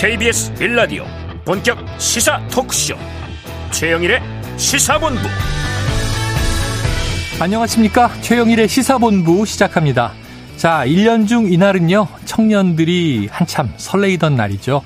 KBS 0.00 0.54
빌라디오 0.54 1.04
본격 1.44 1.76
시사 1.98 2.40
토크쇼. 2.52 2.94
최영일의 3.72 4.20
시사본부. 4.56 5.20
안녕하십니까? 7.40 8.08
최영일의 8.20 8.68
시사본부 8.68 9.44
시작합니다. 9.44 10.12
자 10.56 10.84
1년 10.86 11.26
중 11.26 11.52
이날은요 11.52 12.06
청년들이 12.26 13.26
한참 13.28 13.72
설레이던 13.76 14.36
날이죠. 14.36 14.82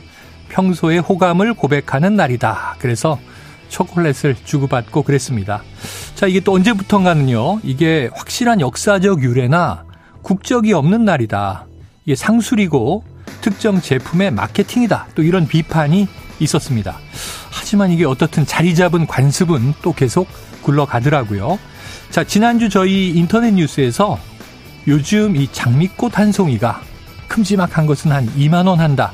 평소의 0.49 1.01
호감을 1.01 1.53
고백하는 1.53 2.17
날이다. 2.17 2.77
그래서 2.79 3.19
초콜릿을 3.69 4.37
주고받고 4.47 5.03
그랬습니다. 5.03 5.63
자 6.15 6.27
이게 6.27 6.41
또 6.41 6.55
언제부턴가는요 6.55 7.61
이게 7.65 8.09
확실한 8.15 8.63
역사적 8.63 9.23
유래나 9.23 9.85
국적이 10.23 10.73
없는 10.73 11.05
날이다. 11.05 11.67
이게 12.07 12.17
상술이고 12.17 13.12
특정 13.43 13.81
제품의 13.81 14.31
마케팅이다. 14.31 15.09
또 15.15 15.23
이런 15.23 15.47
비판이 15.47 16.09
있었습니다. 16.39 16.99
하지만 17.51 17.91
이게 17.91 18.07
어떻든 18.07 18.47
자리 18.47 18.75
잡은 18.75 19.07
관습은 19.07 19.75
또 19.83 19.93
계속 19.93 20.29
굴러가더라고요. 20.63 21.59
자, 22.11 22.25
지난주 22.25 22.69
저희 22.69 23.11
인터넷 23.11 23.53
뉴스에서 23.53 24.19
요즘 24.89 25.37
이 25.37 25.49
장미꽃 25.53 26.19
한 26.19 26.33
송이가 26.33 26.83
큼지막한 27.29 27.87
것은 27.87 28.13
한 28.13 28.27
2만원 28.35 28.77
한다. 28.77 29.13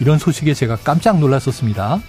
이런 0.00 0.18
소식에 0.18 0.52
제가 0.54 0.76
깜짝 0.76 1.18
놀랐었습니다. 1.18 2.00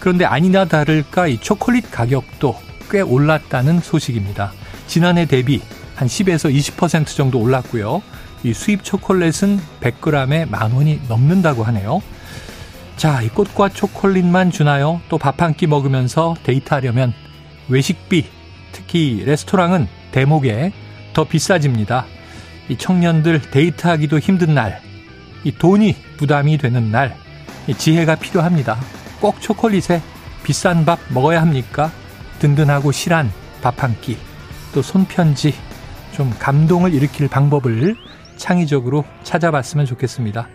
그런데 0.00 0.24
아니나 0.24 0.66
다를까 0.66 1.28
이 1.28 1.38
초콜릿 1.38 1.90
가격도 1.90 2.58
꽤 2.90 3.00
올랐다는 3.00 3.80
소식입니다. 3.80 4.52
지난해 4.86 5.26
대비 5.26 5.60
한 5.98 6.06
10에서 6.06 6.54
20% 6.54 7.06
정도 7.16 7.40
올랐고요. 7.40 8.02
이 8.44 8.52
수입 8.52 8.84
초콜릿은 8.84 9.58
100g에 9.80 10.48
만 10.48 10.70
원이 10.70 11.00
넘는다고 11.08 11.64
하네요. 11.64 12.00
자, 12.96 13.20
이 13.22 13.28
꽃과 13.28 13.70
초콜릿만 13.70 14.52
주나요? 14.52 15.00
또 15.08 15.18
밥 15.18 15.42
한 15.42 15.54
끼 15.54 15.66
먹으면서 15.66 16.36
데이트하려면 16.44 17.12
외식비, 17.68 18.26
특히 18.70 19.24
레스토랑은 19.26 19.88
대목에 20.12 20.72
더 21.14 21.24
비싸집니다. 21.24 22.06
이 22.68 22.76
청년들 22.76 23.50
데이트하기도 23.50 24.20
힘든 24.20 24.54
날, 24.54 24.80
이 25.42 25.50
돈이 25.50 25.96
부담이 26.16 26.58
되는 26.58 26.92
날, 26.92 27.16
이 27.66 27.74
지혜가 27.74 28.14
필요합니다. 28.16 28.78
꼭 29.20 29.40
초콜릿에 29.40 30.00
비싼 30.44 30.84
밥 30.84 31.00
먹어야 31.08 31.40
합니까? 31.40 31.90
든든하고 32.38 32.92
실한 32.92 33.32
밥 33.62 33.82
한 33.82 34.00
끼, 34.00 34.16
또 34.72 34.80
손편지, 34.80 35.54
좀 36.18 36.34
감동을 36.36 36.94
일으킬 36.94 37.28
방법을 37.28 37.94
창의적으로 38.36 39.04
찾아봤으면 39.22 39.86
좋겠습니다. 39.86 40.48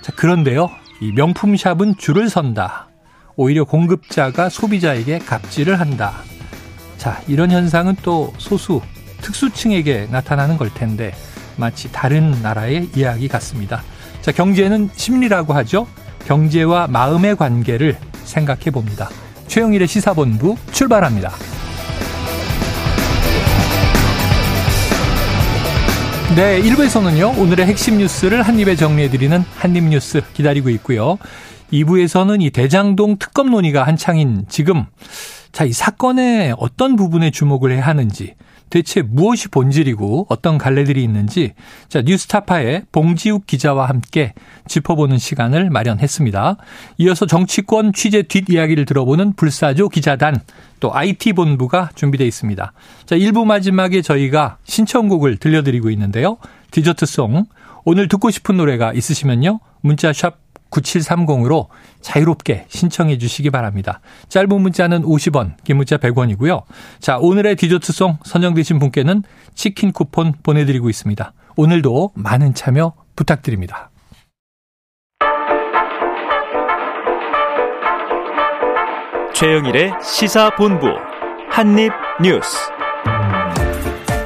자, 0.00 0.12
그런데요. 0.12 0.70
이 1.00 1.10
명품샵은 1.10 1.96
줄을 1.98 2.30
선다. 2.30 2.86
오히려 3.34 3.64
공급자가 3.64 4.48
소비자에게 4.48 5.18
갑질을 5.18 5.80
한다. 5.80 6.12
자, 6.98 7.20
이런 7.26 7.50
현상은 7.50 7.96
또 8.04 8.32
소수, 8.38 8.80
특수층에게 9.22 10.06
나타나는 10.08 10.56
걸 10.56 10.72
텐데 10.72 11.12
마치 11.56 11.90
다른 11.90 12.40
나라의 12.40 12.88
이야기 12.94 13.26
같습니다. 13.26 13.82
자, 14.20 14.30
경제는 14.30 14.90
심리라고 14.94 15.52
하죠. 15.52 15.88
경제와 16.26 16.86
마음의 16.86 17.34
관계를 17.34 17.98
생각해 18.22 18.70
봅니다. 18.70 19.08
최영일의 19.48 19.88
시사본부 19.88 20.56
출발합니다. 20.70 21.32
네, 26.34 26.62
1부에서는요, 26.62 27.38
오늘의 27.38 27.66
핵심 27.66 27.98
뉴스를 27.98 28.40
한입에 28.40 28.74
정리해드리는 28.74 29.44
한입뉴스 29.54 30.22
기다리고 30.32 30.70
있고요. 30.70 31.18
2부에서는 31.70 32.40
이 32.40 32.48
대장동 32.48 33.18
특검 33.18 33.50
논의가 33.50 33.82
한창인 33.82 34.46
지금, 34.48 34.86
자, 35.52 35.64
이 35.64 35.72
사건의 35.72 36.54
어떤 36.56 36.96
부분에 36.96 37.30
주목을 37.30 37.72
해야 37.72 37.82
하는지, 37.82 38.34
대체 38.72 39.02
무엇이 39.02 39.48
본질이고 39.48 40.28
어떤 40.30 40.56
갈래들이 40.56 41.04
있는지 41.04 41.52
자 41.88 42.00
뉴스타파의 42.00 42.84
봉지욱 42.90 43.46
기자와 43.46 43.86
함께 43.86 44.32
짚어보는 44.66 45.18
시간을 45.18 45.68
마련했습니다. 45.68 46.56
이어서 46.96 47.26
정치권 47.26 47.92
취재 47.92 48.22
뒷이야기를 48.22 48.86
들어보는 48.86 49.34
불사조 49.34 49.90
기자단 49.90 50.40
또 50.80 50.94
IT 50.94 51.34
본부가 51.34 51.90
준비되어 51.94 52.26
있습니다. 52.26 52.72
자 53.04 53.14
1부 53.14 53.44
마지막에 53.44 54.00
저희가 54.00 54.56
신청곡을 54.64 55.36
들려드리고 55.36 55.90
있는데요. 55.90 56.38
디저트송 56.70 57.44
오늘 57.84 58.08
듣고 58.08 58.30
싶은 58.30 58.56
노래가 58.56 58.94
있으시면요. 58.94 59.60
문자 59.82 60.14
샵 60.14 60.41
9730으로 60.72 61.68
자유롭게 62.00 62.64
신청해 62.68 63.18
주시기 63.18 63.50
바랍니다. 63.50 64.00
짧은 64.28 64.60
문자는 64.60 65.02
50원, 65.02 65.54
긴 65.64 65.76
문자 65.76 65.98
100원이고요. 65.98 66.62
자, 66.98 67.18
오늘의 67.18 67.56
디저트송 67.56 68.18
선정되신 68.24 68.78
분께는 68.78 69.22
치킨 69.54 69.92
쿠폰 69.92 70.32
보내드리고 70.42 70.88
있습니다. 70.90 71.32
오늘도 71.56 72.12
많은 72.14 72.54
참여 72.54 72.94
부탁드립니다. 73.14 73.90
최영일의 79.34 79.92
시사본부 80.02 80.86
한입뉴스 81.50 82.70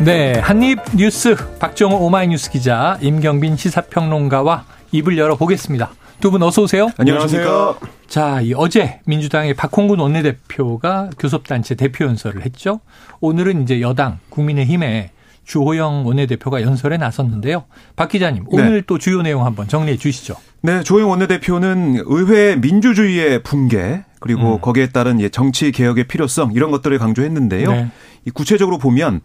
네, 0.04 0.38
한입뉴스 0.38 1.58
박정호 1.58 1.96
오마이뉴스 2.04 2.50
기자 2.50 2.98
임경빈 3.00 3.56
시사평론가와 3.56 4.66
입을 4.92 5.16
열어보겠습니다. 5.16 5.90
두 6.20 6.30
분 6.30 6.42
어서 6.42 6.62
오세요. 6.62 6.90
안녕하세요. 6.96 7.76
자, 8.08 8.40
이 8.40 8.52
어제 8.54 9.00
민주당의 9.06 9.54
박홍근 9.54 9.98
원내대표가 9.98 11.10
교섭단체 11.18 11.74
대표 11.74 12.04
연설을 12.06 12.44
했죠. 12.44 12.80
오늘은 13.20 13.62
이제 13.62 13.80
여당 13.80 14.18
국민의힘의 14.30 15.10
주호영 15.44 16.06
원내대표가 16.06 16.62
연설에 16.62 16.96
나섰는데요. 16.96 17.64
박 17.94 18.08
기자님, 18.08 18.44
네. 18.44 18.48
오늘 18.50 18.74
네. 18.76 18.82
또 18.86 18.98
주요 18.98 19.22
내용 19.22 19.46
한번 19.46 19.68
정리해 19.68 19.96
주시죠. 19.96 20.34
네, 20.62 20.82
주호영 20.82 21.08
원내대표는 21.10 22.02
의회 22.06 22.56
민주주의의 22.56 23.42
붕괴 23.44 24.04
그리고 24.18 24.56
음. 24.56 24.60
거기에 24.60 24.88
따른 24.88 25.20
정치 25.30 25.70
개혁의 25.70 26.08
필요성 26.08 26.52
이런 26.54 26.72
것들을 26.72 26.98
강조했는데요. 26.98 27.70
네. 27.70 27.90
구체적으로 28.34 28.78
보면 28.78 29.20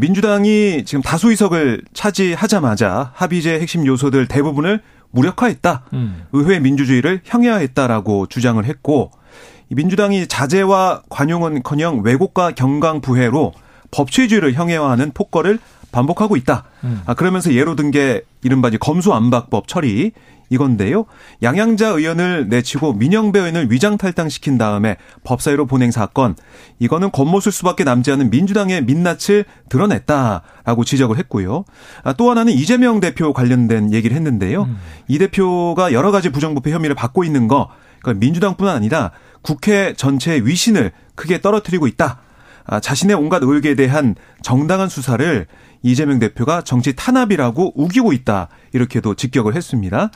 민주당이 0.00 0.84
지금 0.84 1.00
다수 1.02 1.30
의석을 1.30 1.82
차지하자마자 1.94 3.12
합의제 3.14 3.60
핵심 3.60 3.86
요소들 3.86 4.26
대부분을 4.26 4.80
무력화했다. 5.12 5.84
음. 5.92 6.24
의회 6.32 6.58
민주주의를 6.58 7.20
형해화했다라고 7.24 8.26
주장을 8.26 8.62
했고 8.64 9.10
민주당이 9.68 10.26
자제와 10.26 11.02
관용은커녕 11.08 12.02
왜곡과 12.02 12.52
경강부회로 12.52 13.52
법치주의를 13.90 14.54
형해화하는 14.54 15.12
폭거를 15.12 15.58
반복하고 15.92 16.36
있다. 16.36 16.64
음. 16.84 17.02
아, 17.06 17.14
그러면서 17.14 17.52
예로 17.52 17.76
든 17.76 17.92
게 17.92 18.22
이른바 18.42 18.70
검수안박법 18.70 19.68
처리 19.68 20.12
이건데요. 20.48 21.06
양양자 21.42 21.88
의원을 21.88 22.48
내치고 22.48 22.92
민영배 22.94 23.38
의원을 23.38 23.70
위장 23.70 23.96
탈당시킨 23.96 24.58
다음에 24.58 24.96
법사위로 25.24 25.66
보낸 25.66 25.90
사건. 25.90 26.36
이거는 26.78 27.10
겉모습 27.10 27.52
수밖에 27.54 27.84
남지 27.84 28.10
않은 28.12 28.30
민주당의 28.30 28.84
민낯을 28.84 29.44
드러냈다라고 29.68 30.84
지적을 30.84 31.18
했고요. 31.18 31.64
아, 32.02 32.12
또 32.14 32.30
하나는 32.30 32.52
이재명 32.52 33.00
대표 33.00 33.32
관련된 33.32 33.92
얘기를 33.92 34.16
했는데요. 34.16 34.62
음. 34.64 34.78
이 35.08 35.18
대표가 35.18 35.92
여러 35.92 36.10
가지 36.10 36.30
부정부패 36.30 36.70
혐의를 36.70 36.96
받고 36.96 37.24
있는 37.24 37.48
거 37.48 37.68
그러니까 38.02 38.20
민주당뿐만 38.24 38.74
아니라 38.76 39.12
국회 39.42 39.94
전체의 39.94 40.46
위신을 40.46 40.92
크게 41.14 41.40
떨어뜨리고 41.40 41.86
있다. 41.86 42.20
아, 42.64 42.80
자신의 42.80 43.16
온갖 43.16 43.42
의혹에 43.42 43.74
대한 43.74 44.14
정당한 44.42 44.88
수사를 44.88 45.46
이재명 45.82 46.18
대표가 46.18 46.62
정치 46.62 46.94
탄압이라고 46.94 47.72
우기고 47.74 48.12
있다. 48.12 48.48
이렇게도 48.72 49.14
직격을 49.14 49.54
했습니다. 49.54 50.10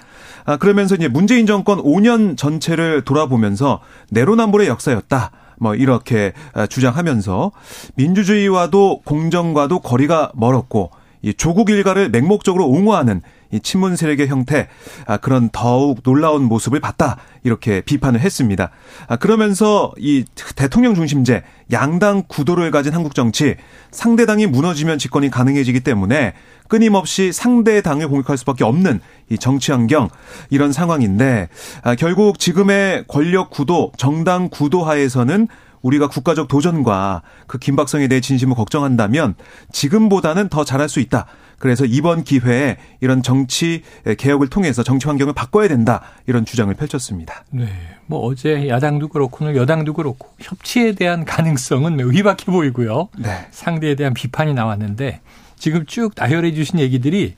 아, 0.44 0.56
그러면서 0.56 0.94
이제 0.94 1.09
문재인 1.09 1.47
정권 1.47 1.79
5년 1.79 2.37
전체를 2.37 3.03
돌아보면서 3.03 3.81
내로남불의 4.11 4.69
역사였다. 4.69 5.32
뭐 5.59 5.75
이렇게 5.75 6.32
아, 6.53 6.67
주장하면서 6.67 7.53
민주주의와도 7.97 9.00
공정과도 9.05 9.81
거리가 9.81 10.32
멀었고 10.35 10.91
이 11.23 11.35
조국 11.35 11.71
일가를 11.71 12.11
맹목적으로 12.11 12.69
옹호하는 12.69 13.23
이 13.51 13.61
친문 13.61 13.97
세력의 13.97 14.29
형태 14.29 14.69
아, 15.07 15.17
그런 15.17 15.49
더욱 15.51 16.03
놀라운 16.03 16.45
모습을 16.45 16.81
봤다 16.81 17.17
이렇게 17.43 17.81
비판을 17.81 18.21
했습니다. 18.21 18.71
아, 19.09 19.17
그러면서 19.17 19.93
이 19.99 20.25
대통령 20.57 20.95
중심제 20.95 21.43
양당 21.73 22.25
구도를 22.29 22.71
가진 22.71 22.93
한국 22.93 23.15
정치 23.15 23.57
상대당이 23.91 24.47
무너지면 24.47 24.99
집권이 24.99 25.31
가능해지기 25.31 25.81
때문에 25.81 26.35
끊임없이 26.69 27.33
상대 27.33 27.81
당을 27.81 28.09
공격할 28.09 28.37
수밖에 28.39 28.65
없는 28.65 29.01
이 29.31 29.39
정치 29.39 29.73
환경 29.73 30.09
이런 30.51 30.73
상황인데 30.73 31.49
아, 31.83 31.95
결국 31.95 32.39
지금의 32.39 33.05
권력 33.09 33.51
구도 33.51 33.93
정당 33.97 34.49
구도 34.49 34.85
하에서는 34.85 35.49
우리가 35.83 36.09
국가적 36.09 36.49
도전과 36.49 37.23
그 37.47 37.59
긴박성에 37.59 38.09
대해 38.09 38.21
진심으로 38.21 38.57
걱정한다면 38.57 39.35
지금보다는 39.73 40.49
더 40.49 40.65
잘할 40.65 40.89
수 40.89 41.01
있다. 41.01 41.27
그래서 41.58 41.85
이번 41.85 42.23
기회에 42.25 42.76
이런 43.00 43.23
정치 43.23 43.82
개혁을 44.19 44.49
통해서 44.49 44.82
정치 44.82 45.06
환경을 45.06 45.32
바꿔야 45.32 45.69
된다. 45.69 46.03
이런 46.26 46.44
주장을 46.44 46.73
펼쳤습니다. 46.75 47.44
네. 47.50 47.67
뭐 48.06 48.20
어제 48.26 48.69
야당도 48.69 49.08
그렇고 49.08 49.44
오늘 49.44 49.56
여당도 49.56 49.94
그렇고 49.94 50.29
협치에 50.38 50.93
대한 50.93 51.25
가능성은 51.25 51.97
매우 51.97 52.12
희박해 52.12 52.44
보이고요. 52.47 53.08
네. 53.19 53.47
상대에 53.50 53.94
대한 53.94 54.12
비판이 54.14 54.55
나왔는데 54.55 55.20
지금 55.58 55.87
쭉 55.87 56.12
나열해 56.14 56.53
주신 56.53 56.79
얘기들이 56.79 57.35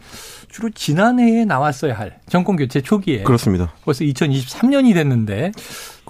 주로 0.50 0.70
지난해에 0.70 1.44
나왔어야 1.44 1.94
할 1.96 2.18
정권 2.28 2.56
교체 2.56 2.80
초기에 2.80 3.22
그렇습니다. 3.22 3.72
벌써 3.84 4.02
2023년이 4.04 4.94
됐는데 4.94 5.52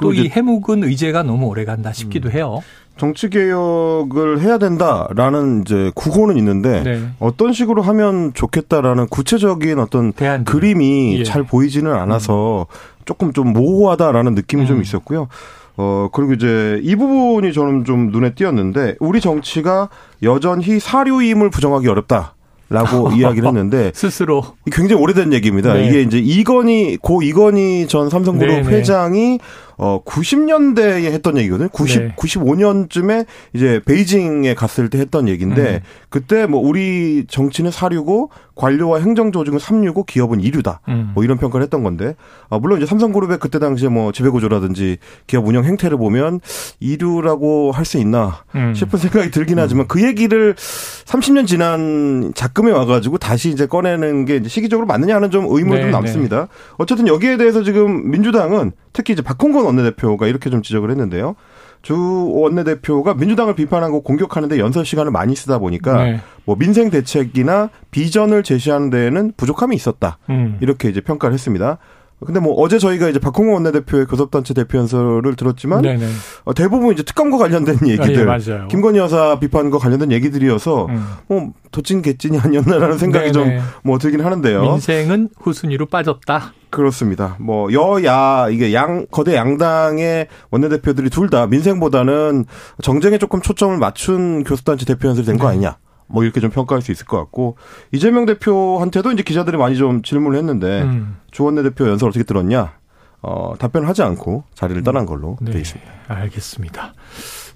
또 0.01 0.15
이 0.15 0.29
해묵은 0.29 0.85
의제가 0.85 1.25
너무 1.25 1.47
오래 1.47 1.65
간다 1.65 1.93
싶기도 1.93 2.29
음. 2.29 2.33
해요. 2.35 2.63
정치 2.99 3.31
개혁을 3.31 4.41
해야 4.41 4.59
된다라는 4.59 5.63
이제 5.63 5.93
구호는 5.95 6.37
있는데 6.37 6.83
네. 6.83 7.01
어떤 7.21 7.53
식으로 7.53 7.81
하면 7.83 8.33
좋겠다라는 8.35 9.07
구체적인 9.07 9.79
어떤 9.79 10.13
대안들. 10.13 10.53
그림이 10.53 11.21
예. 11.21 11.25
잘 11.25 11.45
보이지는 11.45 11.93
않아서 11.93 12.67
음. 12.69 12.99
조금 13.05 13.33
좀 13.33 13.53
모호하다라는 13.53 14.35
느낌이 14.35 14.63
음. 14.63 14.67
좀 14.67 14.83
있었고요. 14.83 15.29
어, 15.77 16.09
그리고 16.13 16.33
이제 16.33 16.81
이 16.83 16.97
부분이 16.97 17.53
저는 17.53 17.85
좀 17.85 18.11
눈에 18.11 18.35
띄었는데 18.35 18.97
우리 18.99 19.21
정치가 19.21 19.89
여전히 20.25 20.81
사료임을 20.81 21.51
부정하기 21.51 21.89
어렵다. 21.89 22.35
라고 22.71 23.11
이야기를 23.17 23.49
했는데 23.49 23.93
스스로 23.95 24.43
굉장히 24.71 25.01
오래된 25.01 25.33
얘기입니다. 25.33 25.73
네. 25.73 25.87
이게 25.87 26.03
이제 26.03 26.19
이건희 26.19 26.99
고 26.99 27.23
이건희 27.23 27.87
전 27.89 28.11
삼성그룹 28.11 28.57
네, 28.57 28.63
네. 28.63 28.69
회장이 28.69 29.39
어 29.79 30.03
90년대에 30.05 31.05
했던 31.13 31.37
얘기거든요. 31.39 31.69
90 31.71 32.03
네. 32.03 32.15
95년쯤에 32.17 33.27
이제 33.55 33.81
베이징에 33.85 34.55
갔을 34.55 34.91
때 34.91 34.99
했던 34.99 35.29
얘기인데 35.29 35.75
음. 35.77 35.81
그때 36.09 36.47
뭐 36.47 36.61
우리 36.61 37.25
정치는 37.29 37.71
사류고 37.71 38.31
관료와 38.55 39.01
행정 39.01 39.31
조직은 39.33 39.59
삼류고 39.59 40.05
기업은 40.05 40.41
이류다. 40.41 40.81
음. 40.89 41.13
뭐 41.15 41.25
이런 41.25 41.39
평가를 41.39 41.63
했던 41.65 41.83
건데 41.83 42.15
아 42.51 42.59
물론 42.59 42.79
이제 42.79 42.87
삼성그룹의 42.87 43.39
그때 43.39 43.59
당시에 43.59 43.89
뭐 43.89 44.13
지배 44.13 44.29
구조라든지 44.31 44.99
기업 45.27 45.47
운영 45.47 45.65
행태를 45.65 45.97
보면 45.97 46.41
이류라고 46.81 47.73
할 47.73 47.89
수 47.89 47.97
있나 47.97 48.45
음. 48.55 48.75
싶은 48.75 48.99
생각이 48.99 49.31
들긴 49.31 49.59
하지만 49.59 49.89
그 49.89 50.03
얘기를 50.03 50.55
30년 50.55 51.47
지난 51.47 52.33
작금에 52.35 52.71
와가지고 52.71 53.17
다시 53.17 53.49
이제 53.49 53.67
꺼내는 53.67 54.27
게 54.27 54.37
이제 54.37 54.49
시기적으로 54.51 54.87
맞느냐 54.87 55.17
하는 55.17 55.31
좀 55.31 55.47
의문이 55.49 55.77
네, 55.77 55.83
좀 55.85 55.91
남습니다. 55.91 56.41
네. 56.41 56.47
어쨌든 56.77 57.09
여기에 57.09 57.39
대해서 57.39 57.63
지금 57.63 58.11
민주당은 58.11 58.73
특히 58.93 59.15
이제 59.15 59.23
박홍건 59.23 59.65
원내대표가 59.69 60.27
이렇게 60.27 60.51
좀 60.51 60.63
지적을 60.63 60.91
했는데요. 60.91 61.37
주 61.83 61.95
원내대표가 62.33 63.15
민주당을 63.15 63.55
비판하고 63.55 64.03
공격하는데 64.03 64.59
연설 64.59 64.85
시간을 64.85 65.13
많이 65.13 65.37
쓰다 65.37 65.59
보니까 65.59 66.05
네. 66.05 66.21
뭐 66.45 66.57
민생 66.57 66.91
대책이나 66.91 67.71
비전을 67.91 68.43
제시하는 68.43 68.91
데에는 68.91 69.33
부족함이 69.37 69.77
있었다. 69.77 70.19
음. 70.29 70.59
이렇게 70.61 70.89
이제 70.89 71.01
평가를 71.01 71.35
했습니다. 71.35 71.79
근데 72.25 72.41
뭐 72.41 72.55
어제 72.55 72.79
저희가 72.79 73.09
이제 73.09 73.19
박홍호 73.21 73.53
원내대표의 73.55 74.07
교섭단체 74.07 74.53
대표 74.53 74.79
연설을 74.79 75.37
들었지만 75.37 75.83
네네. 75.83 76.07
어, 76.45 76.53
대부분 76.53 76.93
이제 76.93 77.03
특검과 77.05 77.39
관련된 77.39 77.79
얘기들, 77.87 78.29
아, 78.29 78.39
예, 78.39 78.67
김건희 78.69 78.99
여사 78.99 79.39
비판과 79.39 79.79
관련된 79.79 80.11
얘기들이어서 80.11 80.87
음. 80.87 81.07
뭐 81.29 81.53
도찐 81.71 82.03
개찐이 82.03 82.39
아니었나라는 82.39 82.99
생각이 82.99 83.33
좀 83.33 83.61
뭐 83.85 83.99
들긴 83.99 84.21
하는데요. 84.23 84.63
민생은 84.63 85.29
후순위로 85.41 85.87
빠졌다. 85.87 86.53
그렇습니다. 86.71 87.37
뭐 87.39 87.73
여야 87.73 88.49
이게 88.51 88.75
양 88.75 89.07
거대 89.11 89.35
양당의 89.37 90.27
원내대표들이 90.51 91.11
둘 91.11 91.29
다 91.31 91.47
민생보다는 91.47 92.47
정쟁에 92.83 93.19
조금 93.19 93.41
초점을 93.43 93.77
맞춘 93.79 94.43
교섭단체 94.45 94.87
대표 94.87 95.09
연설이 95.09 95.27
된거 95.27 95.45
네. 95.47 95.53
아니냐. 95.53 95.77
뭐 96.09 96.25
이렇게 96.25 96.41
좀 96.41 96.51
평가할 96.51 96.83
수 96.83 96.91
있을 96.91 97.07
것 97.07 97.17
같고 97.19 97.57
이재명 97.93 98.27
대표한테도 98.27 99.13
이제 99.13 99.23
기자들이 99.23 99.57
많이 99.57 99.77
좀 99.77 100.03
질문을 100.03 100.39
했는데 100.39 100.83
음. 100.83 101.19
조원내 101.31 101.63
대표 101.63 101.89
연설 101.89 102.09
어떻게 102.09 102.25
들었냐? 102.25 102.73
어, 103.21 103.55
답변을 103.59 103.89
하지 103.89 104.03
않고 104.03 104.45
자리를 104.55 104.83
떠난 104.83 105.07
걸로 105.07 105.37
네, 105.41 105.53
돼 105.53 105.61
있습니다. 105.61 105.91
알겠습니다. 106.09 106.95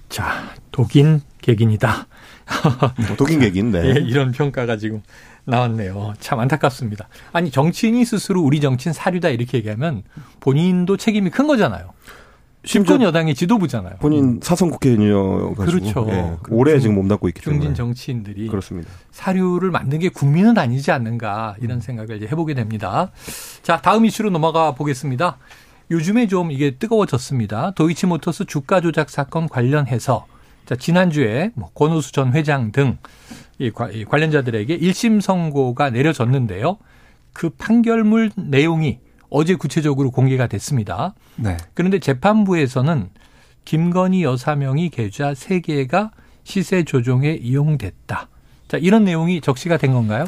자, 0.09 0.51
독인 0.71 1.23
객인이다. 1.41 2.07
뭐 3.07 3.17
독인 3.17 3.41
객인, 3.41 3.71
네. 3.71 3.87
예, 3.97 4.01
이런 4.01 4.33
평가가 4.33 4.77
지금 4.77 5.03
나왔네요. 5.45 6.15
참 6.21 6.39
안타깝습니다. 6.41 7.09
아니 7.33 7.51
정치인이 7.51 8.05
스스로 8.05 8.43
우리 8.43 8.61
정치인 8.61 8.93
사류다 8.93 9.31
이렇게 9.31 9.59
얘기하면 9.59 10.03
본인도 10.41 10.97
책임이 10.97 11.31
큰 11.31 11.47
거잖아요. 11.47 11.93
심권 12.65 13.03
여당의 13.03 13.35
지도부잖아요. 13.35 13.97
본인 14.01 14.41
사선 14.43 14.71
국회의원이어가지고 14.71 15.65
그렇죠. 15.65 16.07
예, 16.11 16.37
오래 16.49 16.79
지금 16.79 16.95
몸담고 16.97 17.29
있기 17.29 17.41
때문에 17.43 17.61
중진 17.61 17.75
정치인들이 17.75 18.49
그렇습니다. 18.49 18.91
사료를 19.11 19.71
만든 19.71 19.99
게 19.99 20.09
국민은 20.09 20.57
아니지 20.59 20.91
않는가 20.93 21.57
이런 21.61 21.81
생각을 21.81 22.17
이제 22.17 22.27
해보게 22.27 22.55
됩니다. 22.55 23.11
자 23.63 23.81
다음 23.81 24.05
이슈로 24.05 24.31
넘어가 24.31 24.75
보겠습니다. 24.75 25.39
요즘에 25.91 26.29
좀 26.29 26.51
이게 26.53 26.77
뜨거워졌습니다. 26.77 27.73
도이치모터스 27.73 28.45
주가 28.47 28.81
조작 28.81 29.11
사건 29.11 29.49
관련해서 29.49 30.27
자 30.67 30.77
지난주에 30.77 31.51
뭐 31.55 31.71
권오수 31.75 32.13
전 32.13 32.33
회장 32.33 32.71
등 32.73 32.99
이 33.63 33.71
관련자들에게 33.71 34.79
1심 34.79 35.21
선고가 35.21 35.91
내려졌는데요. 35.91 36.79
그 37.33 37.51
판결문 37.51 38.33
내용이 38.37 38.99
어제 39.33 39.55
구체적으로 39.55 40.11
공개가 40.11 40.47
됐습니다. 40.47 41.15
네. 41.37 41.57
그런데 41.75 41.99
재판부에서는 41.99 43.09
김건희 43.65 44.23
여사 44.23 44.55
명의 44.55 44.91
계좌 44.91 45.33
3개가 45.33 46.11
시세 46.45 46.85
조종에 46.85 47.33
이용됐다. 47.33 48.29
자, 48.69 48.77
이런 48.77 49.05
내용이 49.05 49.41
적시가 49.41 49.77
된 49.77 49.93
건가요? 49.93 50.25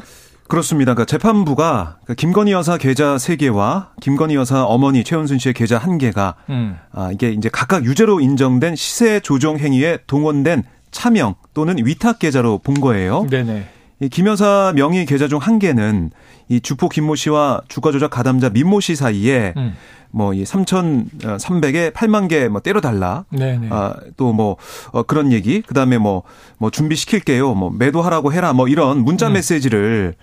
그렇습니다. 0.48 0.94
그러니까 0.94 1.06
재판부가 1.06 1.96
그러니까 2.02 2.14
김건희 2.14 2.52
여사 2.52 2.76
계좌 2.76 3.16
3개와 3.16 3.88
김건희 4.00 4.34
여사 4.34 4.64
어머니 4.64 5.02
최은순 5.02 5.38
씨의 5.38 5.54
계좌 5.54 5.78
1개가 5.80 6.34
음. 6.50 6.76
아, 6.92 7.10
이게 7.12 7.30
이제 7.30 7.48
각각 7.50 7.84
유죄로 7.84 8.20
인정된 8.20 8.76
시세 8.76 9.20
조종 9.20 9.58
행위에 9.58 9.98
동원된 10.06 10.64
차명 10.90 11.34
또는 11.54 11.76
위탁 11.84 12.18
계좌로 12.18 12.58
본 12.58 12.80
거예요. 12.80 13.26
네네. 13.30 13.68
이 14.02 14.08
김 14.08 14.26
여사 14.26 14.72
명의 14.74 15.06
계좌 15.06 15.28
중 15.28 15.38
한 15.38 15.58
개는 15.58 16.10
이 16.48 16.60
주포 16.60 16.88
김모 16.88 17.14
씨와 17.14 17.62
주가 17.68 17.92
조작 17.92 18.10
가담자 18.10 18.50
민모 18.50 18.80
씨 18.80 18.96
사이에 18.96 19.54
음. 19.56 19.74
뭐이 20.10 20.44
3,300에 20.44 21.92
8만 21.92 22.28
개 22.28 22.48
뭐 22.48 22.60
때려 22.60 22.80
달라. 22.80 23.24
아, 23.70 23.94
또뭐 24.16 24.56
어, 24.92 25.02
그런 25.04 25.32
얘기. 25.32 25.60
그다음에 25.62 25.98
뭐뭐 25.98 26.22
뭐 26.58 26.70
준비시킬게요. 26.70 27.54
뭐 27.54 27.70
매도하라고 27.70 28.32
해라. 28.32 28.52
뭐 28.52 28.68
이런 28.68 28.98
문자 29.04 29.26
음. 29.28 29.32
메시지를 29.34 30.14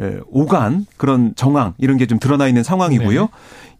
에, 0.00 0.16
오간 0.28 0.86
그런 0.96 1.32
정황 1.36 1.74
이런 1.78 1.96
게 1.96 2.06
좀 2.06 2.18
드러나 2.18 2.48
있는 2.48 2.62
상황이고요. 2.62 3.20
네. 3.22 3.28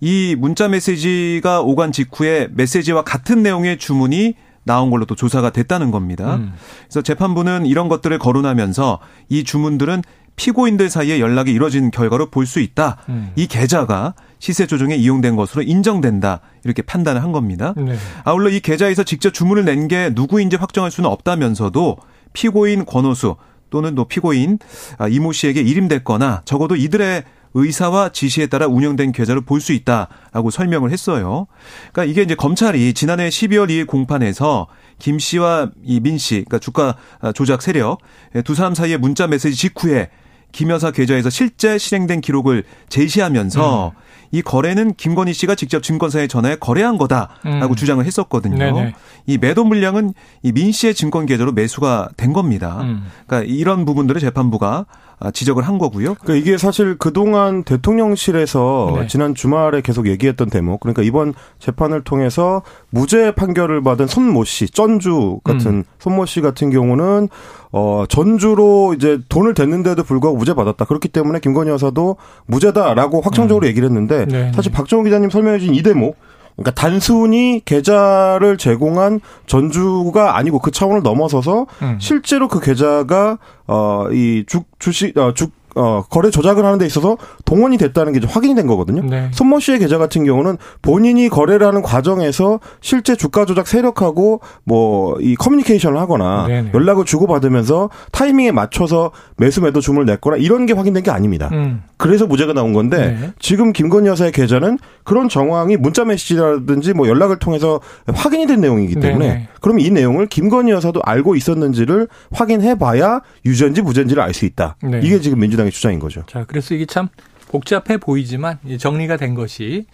이 0.01 0.37
문자 0.39 0.69
메시지가 0.69 1.63
오간 1.63 1.93
직후에 1.93 2.49
메시지와 2.53 3.03
같은 3.03 3.43
내용의 3.43 3.79
주문이 3.79 4.35
나온 4.67 4.91
걸로 4.91 5.05
또 5.07 5.15
조사가 5.15 5.51
됐다는 5.51 5.91
겁니다. 5.93 6.37
음. 6.37 6.53
그래서 6.85 7.01
재판부는 7.01 7.65
이런 7.67 7.89
것들을 7.89 8.19
거론하면서 8.19 8.99
이 9.29 9.45
주문들은 9.45 10.03
피고인들 10.35 10.91
사이에 10.91 11.19
연락이 11.21 11.53
이뤄진 11.53 11.91
결과로 11.91 12.29
볼 12.31 12.45
수 12.47 12.61
있다. 12.61 12.99
음. 13.09 13.31
이 13.37 13.47
계좌가 13.47 14.15
시세 14.39 14.67
조정에 14.67 14.95
이용된 14.97 15.35
것으로 15.37 15.63
인정된다. 15.63 16.41
이렇게 16.65 16.83
판단을 16.83 17.23
한 17.23 17.33
겁니다. 17.33 17.73
네. 17.77 17.97
아울러 18.25 18.51
이 18.51 18.61
계좌에서 18.61 19.03
직접 19.05 19.33
주문을 19.33 19.65
낸 19.65 19.89
게 19.89 20.11
누구인지 20.15 20.57
확정할 20.57 20.91
수는 20.91 21.09
없다면서도 21.09 21.97
피고인 22.33 22.85
권호수 22.85 23.37
또는 23.71 23.95
또 23.95 24.05
피고인 24.05 24.59
아, 24.99 25.07
이모 25.09 25.33
씨에게 25.33 25.61
일임됐거나 25.61 26.43
적어도 26.45 26.77
이들의 26.77 27.23
의사와 27.59 28.11
지시에 28.11 28.47
따라 28.49 28.67
운영된 28.67 29.13
계좌를 29.13 29.41
볼수 29.41 29.73
있다라고 29.73 30.51
설명을 30.51 30.91
했어요. 30.93 31.47
그러니까 31.93 32.05
이게 32.05 32.23
이제 32.23 32.35
검찰이 32.35 32.93
지난해 32.95 33.29
12월 33.31 33.69
2일 33.71 33.87
공판에서 33.87 34.67
김 34.99 35.19
씨와 35.19 35.71
이 35.85 36.01
민 36.01 36.19
씨, 36.19 36.37
그러니까 36.47 36.59
주가 36.59 36.97
조작 37.35 37.63
세력 37.63 37.99
두 38.45 38.55
사람 38.55 38.75
사이의 38.75 38.99
문자 38.99 39.27
메시지 39.27 39.57
직후에 39.57 40.11
김 40.53 40.71
여사 40.71 40.91
계좌에서 40.91 41.29
실제 41.31 41.77
실행된 41.79 42.21
기록을 42.21 42.65
제시하면서 42.89 43.93
음. 43.95 44.01
이 44.33 44.43
거래는 44.43 44.95
김건희 44.95 45.33
씨가 45.33 45.55
직접 45.55 45.83
증권사에 45.83 46.27
전화해 46.27 46.57
거래한 46.57 46.99
거다라고 46.99 47.71
음. 47.71 47.75
주장을 47.75 48.05
했었거든요. 48.05 48.57
네네. 48.59 48.95
이 49.27 49.39
매도 49.39 49.65
물량은 49.65 50.13
이 50.43 50.53
민 50.53 50.73
씨의 50.73 50.95
증권 50.95 51.27
계좌로 51.27 51.53
매수가 51.53 52.11
된 52.17 52.33
겁니다. 52.33 52.81
음. 52.83 53.07
그러니까 53.27 53.53
이런 53.53 53.85
부분들을 53.85 54.21
재판부가 54.21 54.87
아, 54.89 55.06
지적을 55.33 55.63
한 55.63 55.79
거고요. 55.79 56.15
그러니까 56.17 56.35
이게 56.35 56.59
사실 56.59 56.99
그동안 56.99 57.65
대통령실에서 57.65 58.97
네. 59.01 59.07
지난 59.07 59.35
주말에 59.35 59.81
계속 59.81 60.07
얘기했던 60.09 60.51
대목, 60.51 60.81
그러니까 60.81 61.03
이번 61.03 61.33
재판을 61.59 62.03
통해서 62.03 62.63
무죄 62.91 63.35
판결을 63.35 63.83
받은 63.83 64.07
손모 64.07 64.45
씨, 64.45 64.69
전주 64.69 65.41
같은 65.43 65.67
음. 65.67 65.85
손모 65.99 66.27
씨 66.27 66.43
같은 66.43 66.71
경우는 66.71 67.29
어 67.73 68.05
전주로 68.09 68.95
이제 68.95 69.19
돈을 69.29 69.55
댔는데도 69.55 70.03
불구하고 70.05 70.39
무죄 70.39 70.55
받았다. 70.55 70.85
그렇기 70.85 71.09
때문에 71.09 71.41
김건희 71.41 71.71
여사도 71.71 72.17
무죄다라고 72.47 73.23
확정적으로 73.23 73.67
음. 73.67 73.69
얘기를 73.69 73.89
했는데 73.89 74.27
네. 74.27 74.53
사실 74.55 74.71
박정우 74.71 75.05
기자님 75.05 75.31
설명해 75.31 75.59
주신 75.59 75.75
이 75.75 75.83
대목 75.83 76.17
그러니까 76.57 76.71
단순히 76.81 77.61
계좌를 77.65 78.57
제공한 78.57 79.21
전주가 79.47 80.37
아니고 80.37 80.59
그 80.61 80.71
차원을 80.71 81.03
넘어서서 81.03 81.67
음. 81.83 81.99
실제로 82.01 82.49
그 82.49 82.61
계좌가 82.61 83.39
어이 83.67 84.45
주식 84.79 85.17
어 85.19 85.33
주 85.35 85.49
어, 85.77 86.05
거래 86.09 86.31
조작을 86.31 86.65
하는 86.65 86.79
데 86.79 86.87
있어서 86.87 87.17
동원이 87.45 87.79
됐다는 87.79 88.13
게 88.13 88.27
확인이 88.27 88.55
된 88.55 88.67
거거든요. 88.67 89.03
네. 89.03 89.31
손모 89.33 89.61
씨의 89.61 89.79
계좌 89.79 89.99
같은 89.99 90.25
경우는 90.25 90.57
본인이 90.83 91.29
거래를 91.29 91.67
하는 91.67 91.83
과정에서 91.83 92.61
실제 92.81 93.15
주가 93.17 93.45
조작 93.45 93.67
세력하고 93.69 94.41
뭐 94.65 95.17
이 95.21 95.35
커뮤니케이션을 95.35 95.99
하거나 95.99 96.47
네네. 96.47 96.71
연락을 96.75 97.05
주고받으면서 97.05 97.91
타이밍에 98.13 98.53
맞춰서 98.53 99.11
매수 99.37 99.61
매도 99.61 99.81
주문을 99.81 100.07
냈거나 100.07 100.37
이런 100.37 100.67
게 100.67 100.73
확인된 100.73 101.03
게 101.03 101.11
아닙니다. 101.11 101.49
음. 101.53 101.83
그래서 101.97 102.27
무죄가 102.27 102.53
나온 102.53 102.73
건데 102.73 103.19
네. 103.21 103.31
지금 103.39 103.73
김건희 103.73 104.09
여사의 104.09 104.33
계좌는 104.33 104.79
그런 105.05 105.29
정황이 105.29 105.77
문자 105.77 106.05
메시지라든지 106.05 106.93
뭐 106.93 107.09
연락을 107.09 107.39
통해서 107.39 107.81
확인이 108.13 108.47
된 108.47 108.61
내용이기 108.61 108.97
때문에 108.97 109.27
네네. 109.27 109.49
그럼 109.61 109.81
이 109.81 109.91
내용을 109.91 110.27
김건희 110.27 110.71
여사도 110.73 111.01
알고 111.05 111.35
있었는지를 111.37 112.09
확인해 112.33 112.77
봐야 112.77 113.21
유전지 113.45 113.83
무전지를 113.83 114.23
알 114.23 114.37
수 114.37 114.45
있다. 114.45 114.77
네. 114.83 115.01
이게 115.03 115.19
지금 115.21 115.39
민주당 115.39 115.66
민주당의 115.67 115.73
주장인 115.73 115.99
거죠. 115.99 116.25
자, 116.27 116.45
그래서 116.45 116.75
이게 116.75 116.87
참 116.87 117.09
복잡해 117.49 117.99
보이지만 117.99 118.59
정리가 118.79 119.17
된 119.17 119.35
것이 119.35 119.87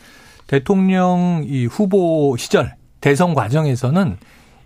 대통령 0.47 1.45
이 1.47 1.67
후보 1.67 2.37
시절 2.39 2.75
대선 3.01 3.35
과정에서는 3.35 4.17